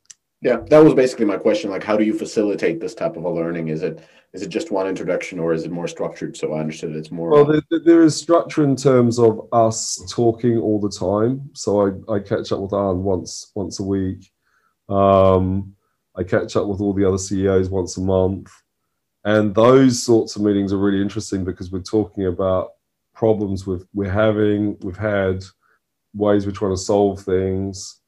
[0.41, 1.71] Yeah, that was basically my question.
[1.71, 3.69] Like, how do you facilitate this type of a learning?
[3.69, 6.38] Is it is it just one introduction, or is it more structured?
[6.38, 7.30] So I understood it's more.
[7.30, 11.50] Well, there, there is structure in terms of us talking all the time.
[11.54, 14.32] So I, I catch up with Anne once once a week.
[14.89, 15.76] Um,
[16.15, 18.52] I catch up with all the other CEOs once a month,
[19.25, 22.71] and those sorts of meetings are really interesting because we're talking about
[23.13, 25.43] problems with we're having, we've had,
[26.13, 27.99] ways we're trying to solve things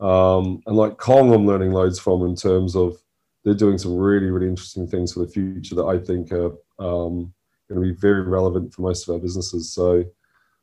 [0.00, 2.96] um, and like Kong, I'm learning loads from in terms of
[3.44, 7.32] they're doing some really, really interesting things for the future that I think are um,
[7.68, 9.72] going to be very relevant for most of our businesses.
[9.72, 10.04] So,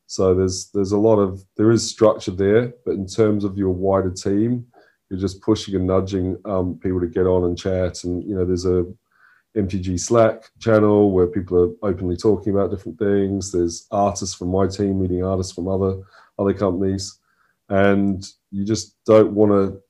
[0.08, 3.69] so there's there's a lot of there is structure there, but in terms of your
[3.69, 4.67] wider team,
[5.10, 8.04] you're just pushing and nudging um, people to get on and chat.
[8.04, 8.86] And you know, there's a
[9.55, 13.51] MTG Slack channel where people are openly talking about different things.
[13.51, 16.01] There's artists from my team meeting artists from other
[16.39, 17.19] other companies.
[17.69, 19.81] And you just don't want to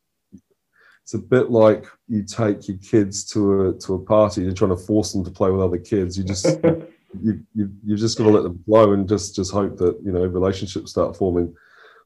[1.04, 4.69] it's a bit like you take your kids to a to a party you're trying
[4.69, 6.17] to force them to play with other kids.
[6.17, 6.45] You just
[7.21, 10.12] you, you you've just got to let them flow and just just hope that you
[10.12, 11.54] know relationships start forming.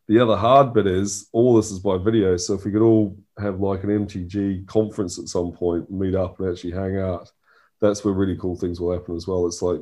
[0.07, 3.17] The other hard bit is all this is by video so if we could all
[3.39, 7.31] have like an mtg conference at some point meet up and actually hang out
[7.87, 9.81] that's where really cool things will happen as well it's like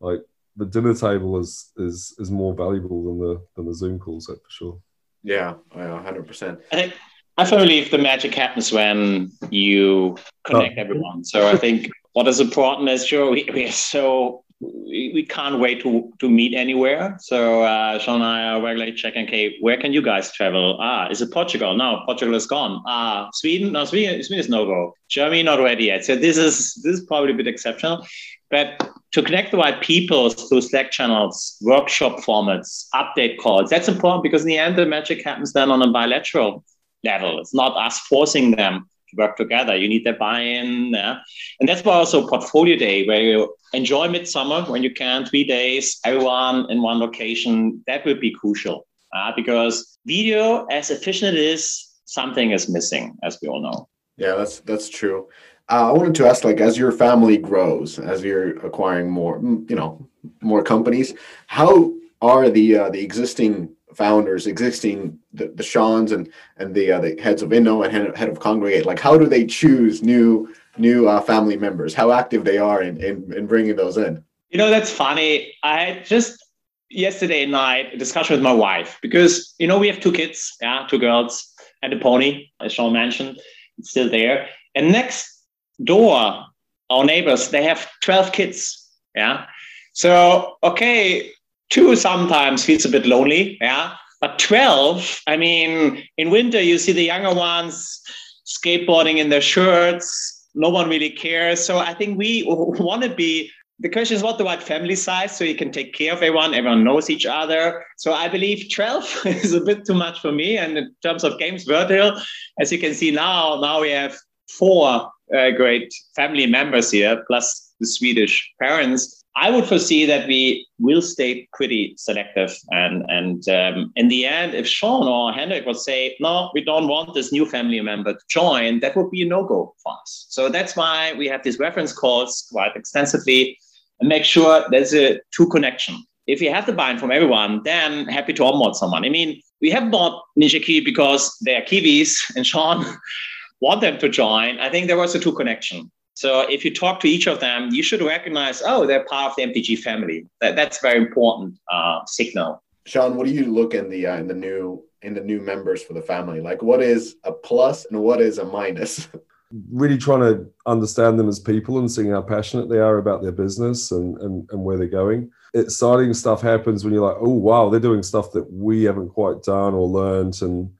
[0.00, 0.20] like
[0.56, 4.42] the dinner table is is is more valuable than the than the zoom calls that
[4.42, 4.80] for sure
[5.26, 6.60] yeah, hundred percent.
[6.70, 6.94] I think
[7.36, 10.80] I firmly believe the magic happens when you connect oh.
[10.80, 11.24] everyone.
[11.24, 15.58] So I think what is important is sure we, we are so we, we can't
[15.58, 17.16] wait to to meet anywhere.
[17.20, 19.26] So uh, Sean and I are regularly checking.
[19.26, 20.78] Okay, where can you guys travel?
[20.80, 21.76] Ah, is it Portugal?
[21.76, 22.82] No, Portugal is gone.
[22.86, 23.72] Ah, Sweden?
[23.72, 24.22] No, Sweden.
[24.22, 24.94] Sweden is no go.
[25.08, 26.04] Germany not ready yet.
[26.04, 28.06] So this is this is probably a bit exceptional.
[28.50, 34.22] But to connect the right people through Slack channels, workshop formats, update calls, that's important
[34.22, 36.64] because in the end, the magic happens then on a bilateral
[37.04, 37.40] level.
[37.40, 39.76] It's not us forcing them to work together.
[39.76, 40.92] You need their buy-in.
[40.92, 41.18] Yeah?
[41.60, 45.98] And that's why also Portfolio Day, where you enjoy midsummer when you can, three days,
[46.04, 48.86] everyone in one location, that would be crucial.
[49.14, 53.88] Uh, because video, as efficient it is, something is missing, as we all know.
[54.16, 55.28] Yeah, that's that's true.
[55.68, 59.76] Uh, I wanted to ask, like, as your family grows, as you're acquiring more, you
[59.76, 60.08] know,
[60.40, 61.14] more companies,
[61.46, 61.92] how
[62.22, 67.20] are the uh, the existing founders, existing the, the Sean's and and the uh, the
[67.20, 71.08] heads of Inno and head, head of Kongregate like, how do they choose new new
[71.08, 71.94] uh, family members?
[71.94, 74.22] How active they are in, in in bringing those in?
[74.50, 75.54] You know, that's funny.
[75.62, 76.44] I just
[76.90, 80.86] yesterday night a discussion with my wife because you know we have two kids, yeah,
[80.88, 83.38] two girls and a pony, as Sean mentioned.
[83.78, 84.48] It's still there.
[84.74, 85.42] And next
[85.82, 86.44] door,
[86.90, 88.88] our neighbors, they have 12 kids.
[89.14, 89.46] Yeah.
[89.92, 91.32] So, okay,
[91.70, 93.58] two sometimes feels a bit lonely.
[93.60, 93.94] Yeah.
[94.20, 98.00] But 12, I mean, in winter, you see the younger ones
[98.46, 100.48] skateboarding in their shirts.
[100.54, 101.62] No one really cares.
[101.62, 105.36] So I think we want to be the question is what the right family size
[105.36, 109.26] so you can take care of everyone everyone knows each other so i believe 12
[109.26, 112.18] is a bit too much for me and in terms of games vertical
[112.58, 114.16] as you can see now now we have
[114.48, 120.66] four uh, great family members here, plus the Swedish parents, I would foresee that we
[120.78, 122.56] will stay pretty selective.
[122.70, 126.88] And, and um, in the end, if Sean or Hendrik would say, no, we don't
[126.88, 130.26] want this new family member to join, that would be a no go for us.
[130.30, 133.58] So that's why we have these reference calls quite extensively
[134.00, 136.02] and make sure there's a true connection.
[136.26, 139.04] If you have the buy in from everyone, then happy to onboard someone.
[139.04, 142.86] I mean, we have bought Ninja Kiwi because they're Kiwis and Sean
[143.60, 144.58] want them to join.
[144.60, 145.90] I think there was a true connection.
[146.16, 149.36] So if you talk to each of them, you should recognize, oh, they're part of
[149.36, 150.26] the MTG family.
[150.40, 152.62] That, that's very important uh, signal.
[152.86, 155.82] Sean, what do you look in the uh, in the new in the new members
[155.82, 156.40] for the family?
[156.40, 159.08] Like, what is a plus and what is a minus?
[159.70, 163.32] really trying to understand them as people and seeing how passionate they are about their
[163.32, 165.30] business and and, and where they're going.
[165.52, 169.42] Exciting stuff happens when you're like, oh wow, they're doing stuff that we haven't quite
[169.42, 170.70] done or learned, and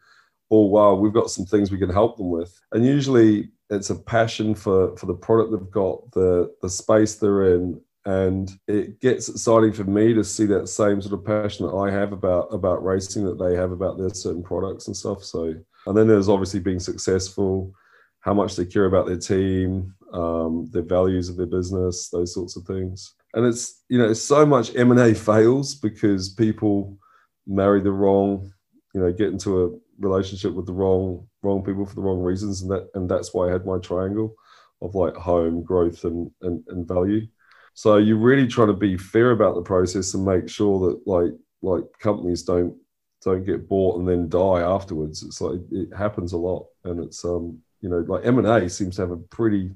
[0.51, 2.59] oh wow, we've got some things we can help them with.
[2.72, 7.55] And usually it's a passion for for the product they've got, the the space they're
[7.55, 11.75] in, and it gets exciting for me to see that same sort of passion that
[11.75, 15.25] I have about about racing that they have about their certain products and stuff.
[15.25, 15.55] So,
[15.87, 17.73] and then there's obviously being successful,
[18.21, 22.57] how much they care about their team, um, their values of their business, those sorts
[22.57, 23.14] of things.
[23.35, 26.97] And it's you know, so much M and A fails because people
[27.47, 28.53] marry the wrong,
[28.95, 32.62] you know, get into a relationship with the wrong wrong people for the wrong reasons,
[32.62, 34.34] and that and that's why I had my triangle
[34.82, 37.26] of like home, growth, and and, and value.
[37.74, 41.32] So you're really trying to be fair about the process and make sure that like
[41.62, 42.74] like companies don't
[43.22, 45.22] don't get bought and then die afterwards.
[45.22, 48.68] It's like it happens a lot, and it's um you know like M and A
[48.68, 49.72] seems to have a pretty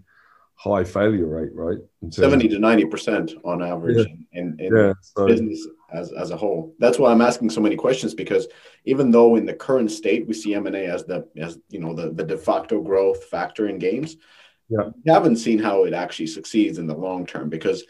[0.54, 1.78] high failure rate, right?
[2.10, 4.40] Seventy to ninety percent on average yeah.
[4.40, 5.26] in, in yeah, so.
[5.26, 6.74] business as, as a whole.
[6.78, 8.46] That's why I'm asking so many questions because
[8.84, 11.80] even though in the current state we see M and A as the as you
[11.80, 14.16] know the, the de facto growth factor in games,
[14.68, 14.90] yeah.
[15.04, 17.84] we haven't seen how it actually succeeds in the long term because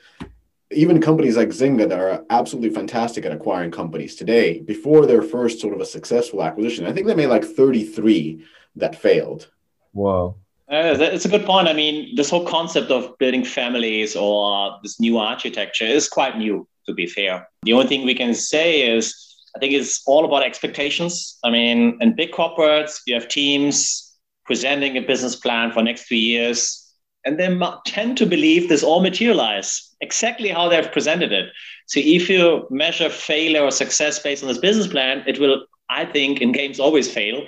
[0.72, 5.60] even companies like Zynga that are absolutely fantastic at acquiring companies today, before their first
[5.60, 8.44] sort of a successful acquisition, I think they made like 33
[8.76, 9.50] that failed.
[9.92, 10.36] Wow.
[10.70, 11.66] Uh, it's a good point.
[11.66, 16.68] I mean, this whole concept of building families or this new architecture is quite new,
[16.86, 17.46] to be fair.
[17.62, 19.14] The only thing we can say is
[19.56, 21.38] I think it's all about expectations.
[21.42, 26.18] I mean, in big corporates, you have teams presenting a business plan for next three
[26.18, 26.92] years,
[27.24, 31.50] and they tend to believe this all materialize exactly how they've presented it.
[31.86, 36.04] So if you measure failure or success based on this business plan, it will, I
[36.04, 37.42] think, in games always fail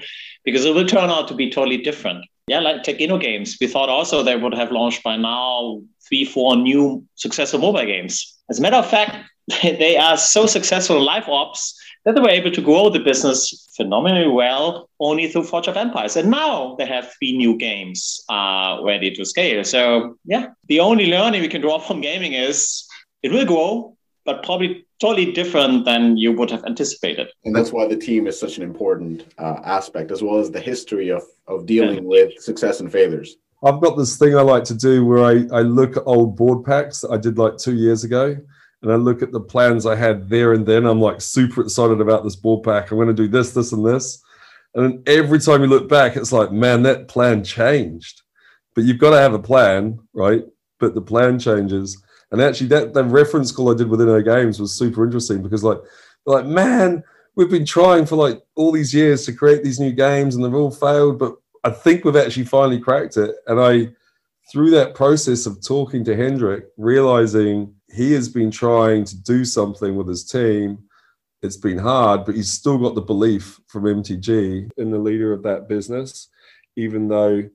[0.44, 3.56] because it will turn out to be totally different yeah, like take games.
[3.60, 8.36] We thought also they would have launched by now three, four new successful mobile games.
[8.52, 9.16] As a matter of fact,
[9.62, 11.74] they are so successful in live ops
[12.04, 16.16] that they were able to grow the business phenomenally well only through Forge of Empires.
[16.16, 19.64] And now they have three new games uh, ready to scale.
[19.64, 22.86] So, yeah, the only learning we can draw from gaming is
[23.22, 23.96] it will grow,
[24.26, 27.28] but probably totally different than you would have anticipated.
[27.46, 30.60] And that's why the team is such an important uh, aspect, as well as the
[30.60, 32.10] history of, of dealing yeah.
[32.14, 33.38] with success and failures.
[33.64, 36.64] I've got this thing I like to do where I, I look at old board
[36.64, 38.36] packs that I did like two years ago.
[38.82, 40.86] And I look at the plans I had there and then.
[40.86, 42.90] I'm like super excited about this board pack.
[42.90, 44.20] I'm going to do this, this, and this.
[44.74, 48.22] And then every time you look back, it's like, man, that plan changed.
[48.74, 50.42] But you've got to have a plan, right?
[50.80, 52.02] But the plan changes
[52.32, 55.62] and actually, that the reference call I did within our games was super interesting because,
[55.62, 55.78] like,
[56.24, 57.04] like man,
[57.36, 60.54] we've been trying for like all these years to create these new games, and they've
[60.54, 61.18] all failed.
[61.18, 61.34] But
[61.64, 63.34] I think we've actually finally cracked it.
[63.46, 63.88] And I,
[64.50, 69.96] through that process of talking to Hendrik, realizing he has been trying to do something
[69.96, 70.78] with his team.
[71.42, 75.42] It's been hard, but he's still got the belief from MTG in the leader of
[75.42, 76.28] that business,
[76.76, 77.48] even though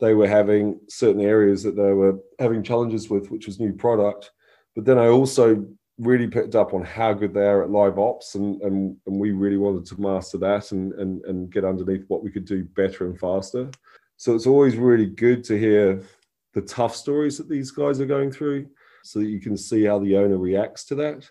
[0.00, 4.30] they were having certain areas that they were having challenges with, which was new product.
[4.74, 5.66] But then I also
[5.98, 9.32] really picked up on how good they are at live ops, and and, and we
[9.32, 13.06] really wanted to master that and, and and get underneath what we could do better
[13.06, 13.70] and faster.
[14.16, 16.02] So it's always really good to hear
[16.54, 18.68] the tough stories that these guys are going through,
[19.02, 21.30] so that you can see how the owner reacts to that.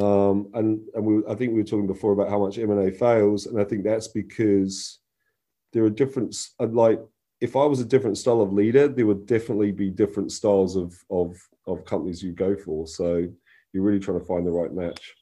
[0.00, 2.88] Um, and and we, I think we were talking before about how much M and
[2.88, 5.00] A fails, and I think that's because
[5.72, 7.00] there are different like
[7.40, 10.96] if I was a different style of leader, there would definitely be different styles of
[11.10, 11.36] of
[11.66, 12.86] of companies you go for.
[12.86, 13.28] So
[13.76, 15.14] you're really trying to find the right match.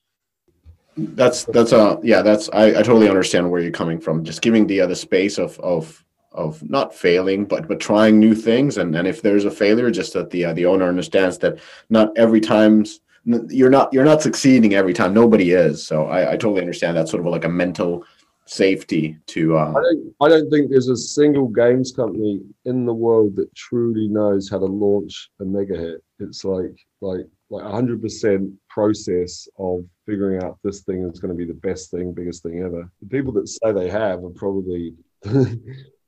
[0.96, 2.22] That's that's a yeah.
[2.22, 4.22] That's I, I totally understand where you're coming from.
[4.22, 8.78] Just giving the other space of of of not failing, but but trying new things,
[8.78, 11.58] and and if there's a failure, just that the uh, the owner understands that
[11.90, 13.00] not every time's
[13.48, 15.12] you're not you're not succeeding every time.
[15.12, 15.84] Nobody is.
[15.84, 18.04] So I, I totally understand that sort of like a mental
[18.46, 19.56] safety to.
[19.56, 19.70] Uh...
[19.70, 20.14] I don't.
[20.20, 24.60] I don't think there's a single games company in the world that truly knows how
[24.60, 26.04] to launch a mega hit.
[26.20, 31.46] It's like like like 100% process of figuring out this thing is going to be
[31.46, 32.90] the best thing, biggest thing ever.
[33.00, 34.94] The people that say they have are probably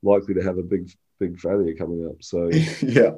[0.02, 2.22] likely to have a big big failure coming up.
[2.22, 2.48] So
[2.82, 3.10] yeah,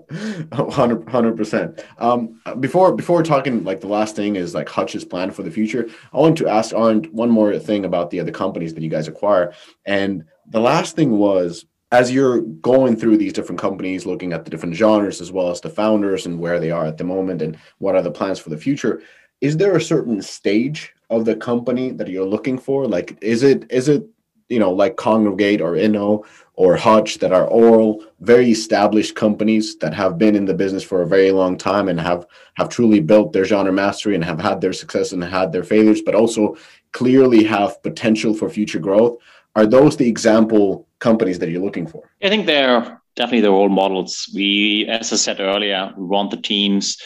[0.52, 1.84] 100 percent.
[1.98, 5.88] Um, before before talking like the last thing is like Hutch's plan for the future.
[6.12, 9.08] I want to ask Arnd one more thing about the other companies that you guys
[9.08, 9.52] acquire.
[9.84, 14.50] And the last thing was as you're going through these different companies, looking at the
[14.50, 17.56] different genres as well as the founders and where they are at the moment and
[17.78, 19.02] what are the plans for the future.
[19.40, 22.86] Is there a certain stage of the company that you're looking for?
[22.86, 24.04] Like, is it is it
[24.48, 26.24] you know like Kongregate or Inno
[26.54, 31.02] or Hutch that are all very established companies that have been in the business for
[31.02, 34.60] a very long time and have have truly built their genre mastery and have had
[34.60, 36.56] their success and had their failures, but also
[36.92, 39.16] clearly have potential for future growth.
[39.54, 42.02] Are those the example companies that you're looking for?
[42.22, 44.30] I think they're definitely the role models.
[44.34, 46.96] We, as I said earlier, want the teams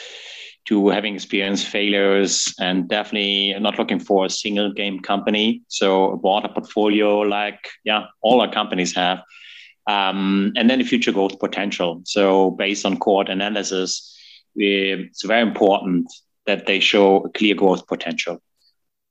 [0.67, 5.63] to having experienced failures and definitely not looking for a single game company.
[5.69, 9.23] So a broader portfolio like, yeah, all our companies have.
[9.89, 12.03] Um, and then the future growth potential.
[12.05, 14.17] So based on cohort analysis,
[14.55, 16.13] we, it's very important
[16.47, 18.41] that they show a clear growth potential.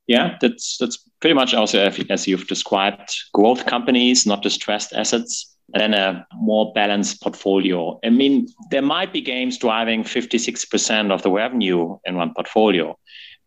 [0.07, 1.79] Yeah, that's that's pretty much also
[2.09, 7.99] as you've described, growth companies, not distressed assets and then a more balanced portfolio.
[8.03, 12.97] I mean, there might be games driving 56% of the revenue in one portfolio,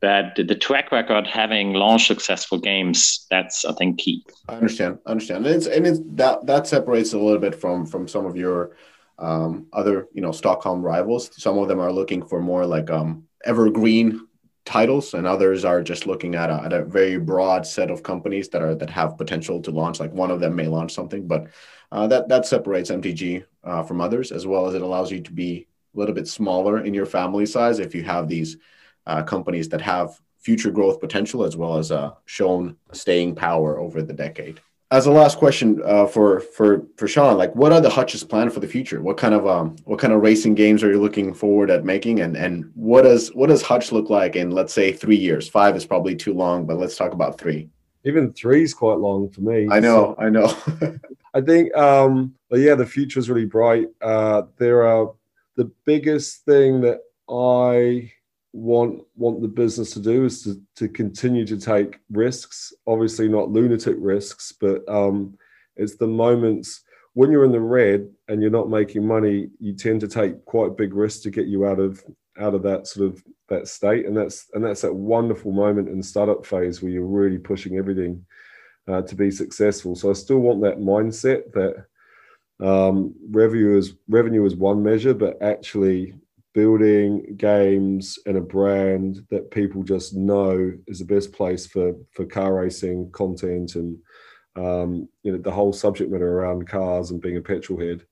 [0.01, 4.25] but the track record having launched successful games, that's I think key.
[4.49, 4.99] I understand.
[5.07, 5.47] I understand.
[5.47, 8.77] And it's and it's that that separates a little bit from from some of your
[9.19, 11.31] um, other, you know, Stockholm rivals.
[11.41, 14.24] Some of them are looking for more like um evergreen
[14.77, 18.47] titles and others are just looking at a, at a very broad set of companies
[18.51, 21.43] that are that have potential to launch like one of them may launch something but
[21.95, 25.33] uh, that that separates MTG uh, from others, as well as it allows you to
[25.33, 28.57] be a little bit smaller in your family size if you have these
[29.07, 34.03] uh, companies that have future growth potential as well as uh, shown staying power over
[34.03, 34.61] the decade.
[34.95, 38.49] As a last question uh, for for for Sean, like what are the Hutch's plan
[38.49, 39.03] for the future?
[39.03, 42.21] What kind of um what kind of racing games are you looking forward at making,
[42.21, 45.49] and and what does what does Hutch look like in let's say three years?
[45.49, 47.69] Five is probably too long, but let's talk about three
[48.05, 49.67] even three is quite long for me.
[49.71, 50.57] I know, so I know.
[51.35, 53.89] I think, um, but yeah, the future is really bright.
[54.01, 55.13] Uh, there are
[55.57, 58.13] the biggest thing that I
[58.55, 62.73] want want the business to do is to to continue to take risks.
[62.87, 65.37] Obviously, not lunatic risks, but um,
[65.77, 66.83] it's the moments
[67.15, 69.49] when you're in the red and you're not making money.
[69.59, 72.03] You tend to take quite big risks to get you out of
[72.39, 75.99] out of that sort of that state and that's and that's that wonderful moment in
[75.99, 78.25] the startup phase where you're really pushing everything
[78.89, 81.85] uh, to be successful so i still want that mindset that
[82.65, 86.15] um, revenue is revenue is one measure but actually
[86.55, 92.25] building games and a brand that people just know is the best place for for
[92.25, 93.99] car racing content and
[94.57, 98.05] um, you know the whole subject matter around cars and being a petrol head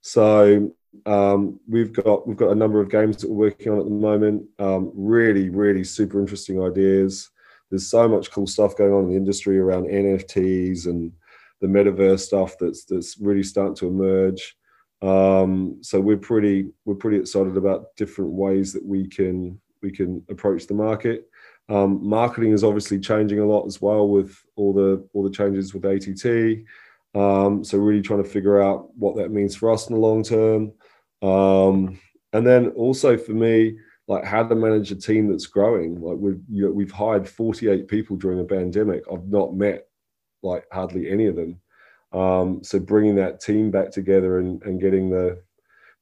[0.00, 0.72] so
[1.06, 3.90] um, we've got we've got a number of games that we're working on at the
[3.90, 4.44] moment.
[4.58, 7.30] Um, really, really super interesting ideas.
[7.70, 11.12] There's so much cool stuff going on in the industry around NFTs and
[11.60, 14.56] the metaverse stuff that's that's really starting to emerge.
[15.02, 20.22] Um, so we're pretty we're pretty excited about different ways that we can we can
[20.28, 21.28] approach the market.
[21.68, 25.72] Um, marketing is obviously changing a lot as well with all the all the changes
[25.72, 26.64] with ATT.
[27.14, 30.22] Um, so really trying to figure out what that means for us in the long
[30.22, 30.72] term.
[31.22, 31.98] Um,
[32.32, 36.00] and then also for me, like how to manage a team that's growing.
[36.00, 39.04] Like we've you know, we've hired 48 people during a pandemic.
[39.10, 39.86] I've not met
[40.42, 41.60] like hardly any of them.
[42.12, 45.42] Um, so bringing that team back together and, and getting the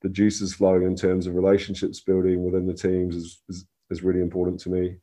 [0.00, 4.20] the juices flowing in terms of relationships building within the teams is is, is really
[4.20, 4.96] important to me.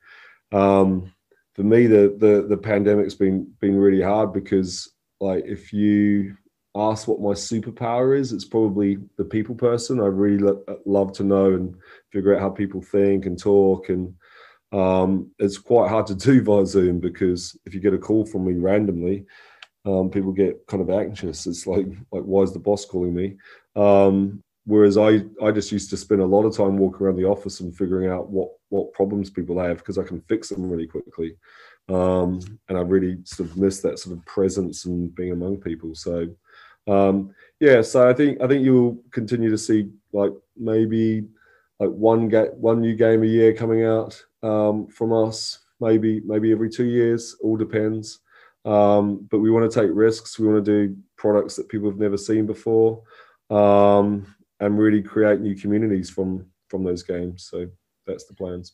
[0.51, 1.11] Um,
[1.53, 6.35] for me, the the the pandemic's been been really hard because like if you
[6.75, 9.99] ask what my superpower is, it's probably the people person.
[9.99, 11.75] I really lo- love to know and
[12.11, 13.89] figure out how people think and talk.
[13.89, 14.13] And
[14.73, 18.45] um, it's quite hard to do via Zoom because if you get a call from
[18.45, 19.25] me randomly,
[19.85, 21.45] um, people get kind of anxious.
[21.45, 23.37] It's like, like, why is the boss calling me?
[23.75, 27.25] Um, whereas I, I just used to spend a lot of time walking around the
[27.25, 30.87] office and figuring out what, what problems people have because I can fix them really
[30.87, 31.35] quickly.
[31.87, 35.93] Um, and I really sort of miss that sort of presence and being among people.
[35.93, 36.27] So,
[36.87, 41.27] um, yeah, so I think I think you'll continue to see like maybe
[41.79, 46.51] like one ga- one new game a year coming out um, from us, maybe maybe
[46.51, 47.35] every two years.
[47.41, 48.19] All depends.
[48.65, 50.39] Um, but we want to take risks.
[50.39, 53.03] We want to do products that people have never seen before,
[53.49, 57.47] um, and really create new communities from from those games.
[57.49, 57.67] So
[58.07, 58.73] that's the plans.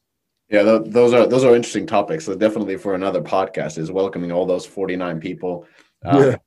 [0.49, 2.25] Yeah, th- those are those are interesting topics.
[2.25, 5.65] So definitely for another podcast is welcoming all those forty nine people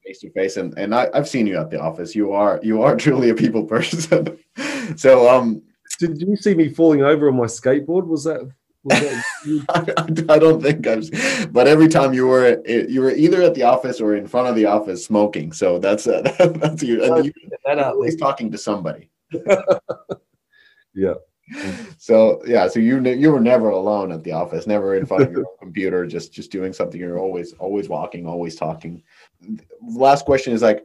[0.05, 0.57] face to face.
[0.57, 2.15] And and I, have seen you at the office.
[2.15, 4.39] You are you are truly a people person.
[4.97, 5.63] so um,
[5.99, 8.07] did you see me falling over on my skateboard?
[8.07, 8.49] Was that
[8.91, 11.11] I don't think I've,
[11.53, 14.57] but every time you were you were either at the office or in front of
[14.57, 15.53] the office smoking.
[15.53, 16.21] So that's uh,
[16.57, 17.03] that's you.
[17.03, 17.33] And you
[17.65, 19.11] that always talking to somebody.
[20.95, 21.15] yeah.
[21.97, 25.33] So yeah, so you you were never alone at the office, never in front of
[25.33, 27.01] your computer, just just doing something.
[27.01, 29.03] You're always always walking, always talking.
[29.81, 30.85] Last question is like,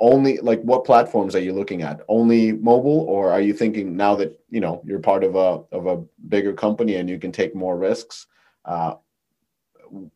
[0.00, 2.00] only like what platforms are you looking at?
[2.08, 5.86] Only mobile or are you thinking now that you know you're part of a of
[5.86, 8.26] a bigger company and you can take more risks?
[8.64, 8.94] Uh,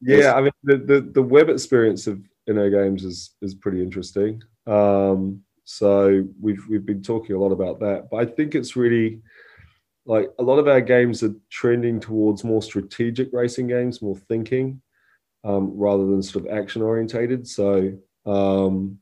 [0.01, 4.43] yeah i mean the, the, the web experience of InnoGames is is pretty interesting.
[4.67, 9.21] Um, so we've we've been talking a lot about that but i think it's really
[10.07, 14.81] like a lot of our games are trending towards more strategic racing games more thinking
[15.45, 17.93] um, rather than sort of action orientated so
[18.25, 18.99] um,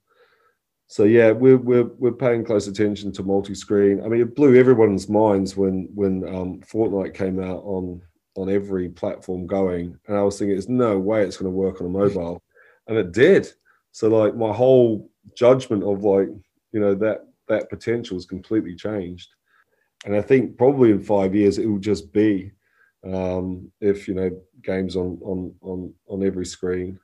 [0.89, 4.03] so yeah, we're we're we're paying close attention to multi-screen.
[4.05, 8.01] I mean, it blew everyone's minds when when um, Fortnite came out on
[8.37, 11.81] on every platform going, and I was thinking, there's no way it's going to work
[11.81, 12.43] on a mobile,
[12.87, 13.49] and it did.
[13.91, 16.29] So like my whole judgment of like
[16.73, 19.29] you know that that potential has completely changed,
[20.05, 22.53] and I think probably in five years it will just be
[23.05, 24.31] um, if you know
[24.63, 27.01] games on on on on every screen.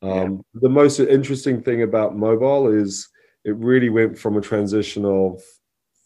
[0.00, 0.10] Um,
[0.54, 0.60] yeah.
[0.62, 3.08] The most interesting thing about mobile is
[3.46, 5.40] it really went from a transition of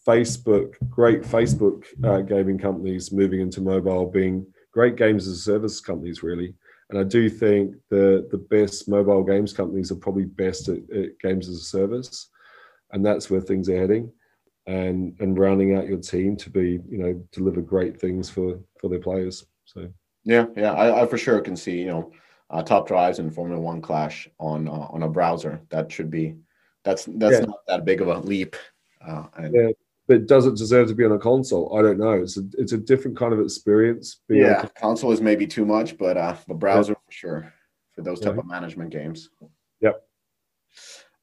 [0.07, 5.81] Facebook, great Facebook uh, gaming companies moving into mobile, being great games as a service
[5.81, 6.53] companies, really.
[6.89, 11.19] And I do think the the best mobile games companies are probably best at, at
[11.19, 12.29] games as a service,
[12.91, 14.11] and that's where things are heading.
[14.67, 18.87] And and rounding out your team to be, you know, deliver great things for for
[18.87, 19.45] their players.
[19.65, 19.89] So
[20.23, 22.11] yeah, yeah, I, I for sure can see, you know,
[22.51, 25.61] uh, top drives and Formula One Clash on uh, on a browser.
[25.69, 26.35] That should be
[26.83, 27.45] that's that's yeah.
[27.45, 28.55] not that big of a leap.
[29.05, 29.69] Uh, and, yeah,
[30.07, 31.77] but does it deserve to be on a console?
[31.77, 32.21] I don't know.
[32.21, 34.21] It's a it's a different kind of experience.
[34.29, 37.05] yeah, console is maybe too much, but uh, the browser yeah.
[37.05, 37.53] for sure
[37.93, 38.39] for those type yeah.
[38.39, 39.29] of management games.
[39.81, 40.03] Yep.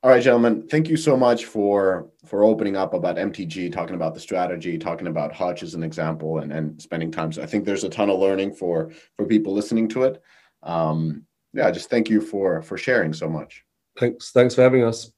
[0.02, 0.68] All right, gentlemen.
[0.68, 5.08] Thank you so much for for opening up about MTG, talking about the strategy, talking
[5.08, 7.32] about Hutch as an example, and and spending time.
[7.32, 10.22] So I think there's a ton of learning for for people listening to it.
[10.62, 13.64] Um, yeah, just thank you for for sharing so much.
[13.98, 14.30] Thanks.
[14.30, 15.10] Thanks for having us.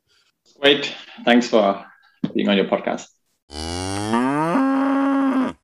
[0.60, 0.94] Great.
[1.24, 1.84] Thanks for
[2.34, 3.06] being on your podcast.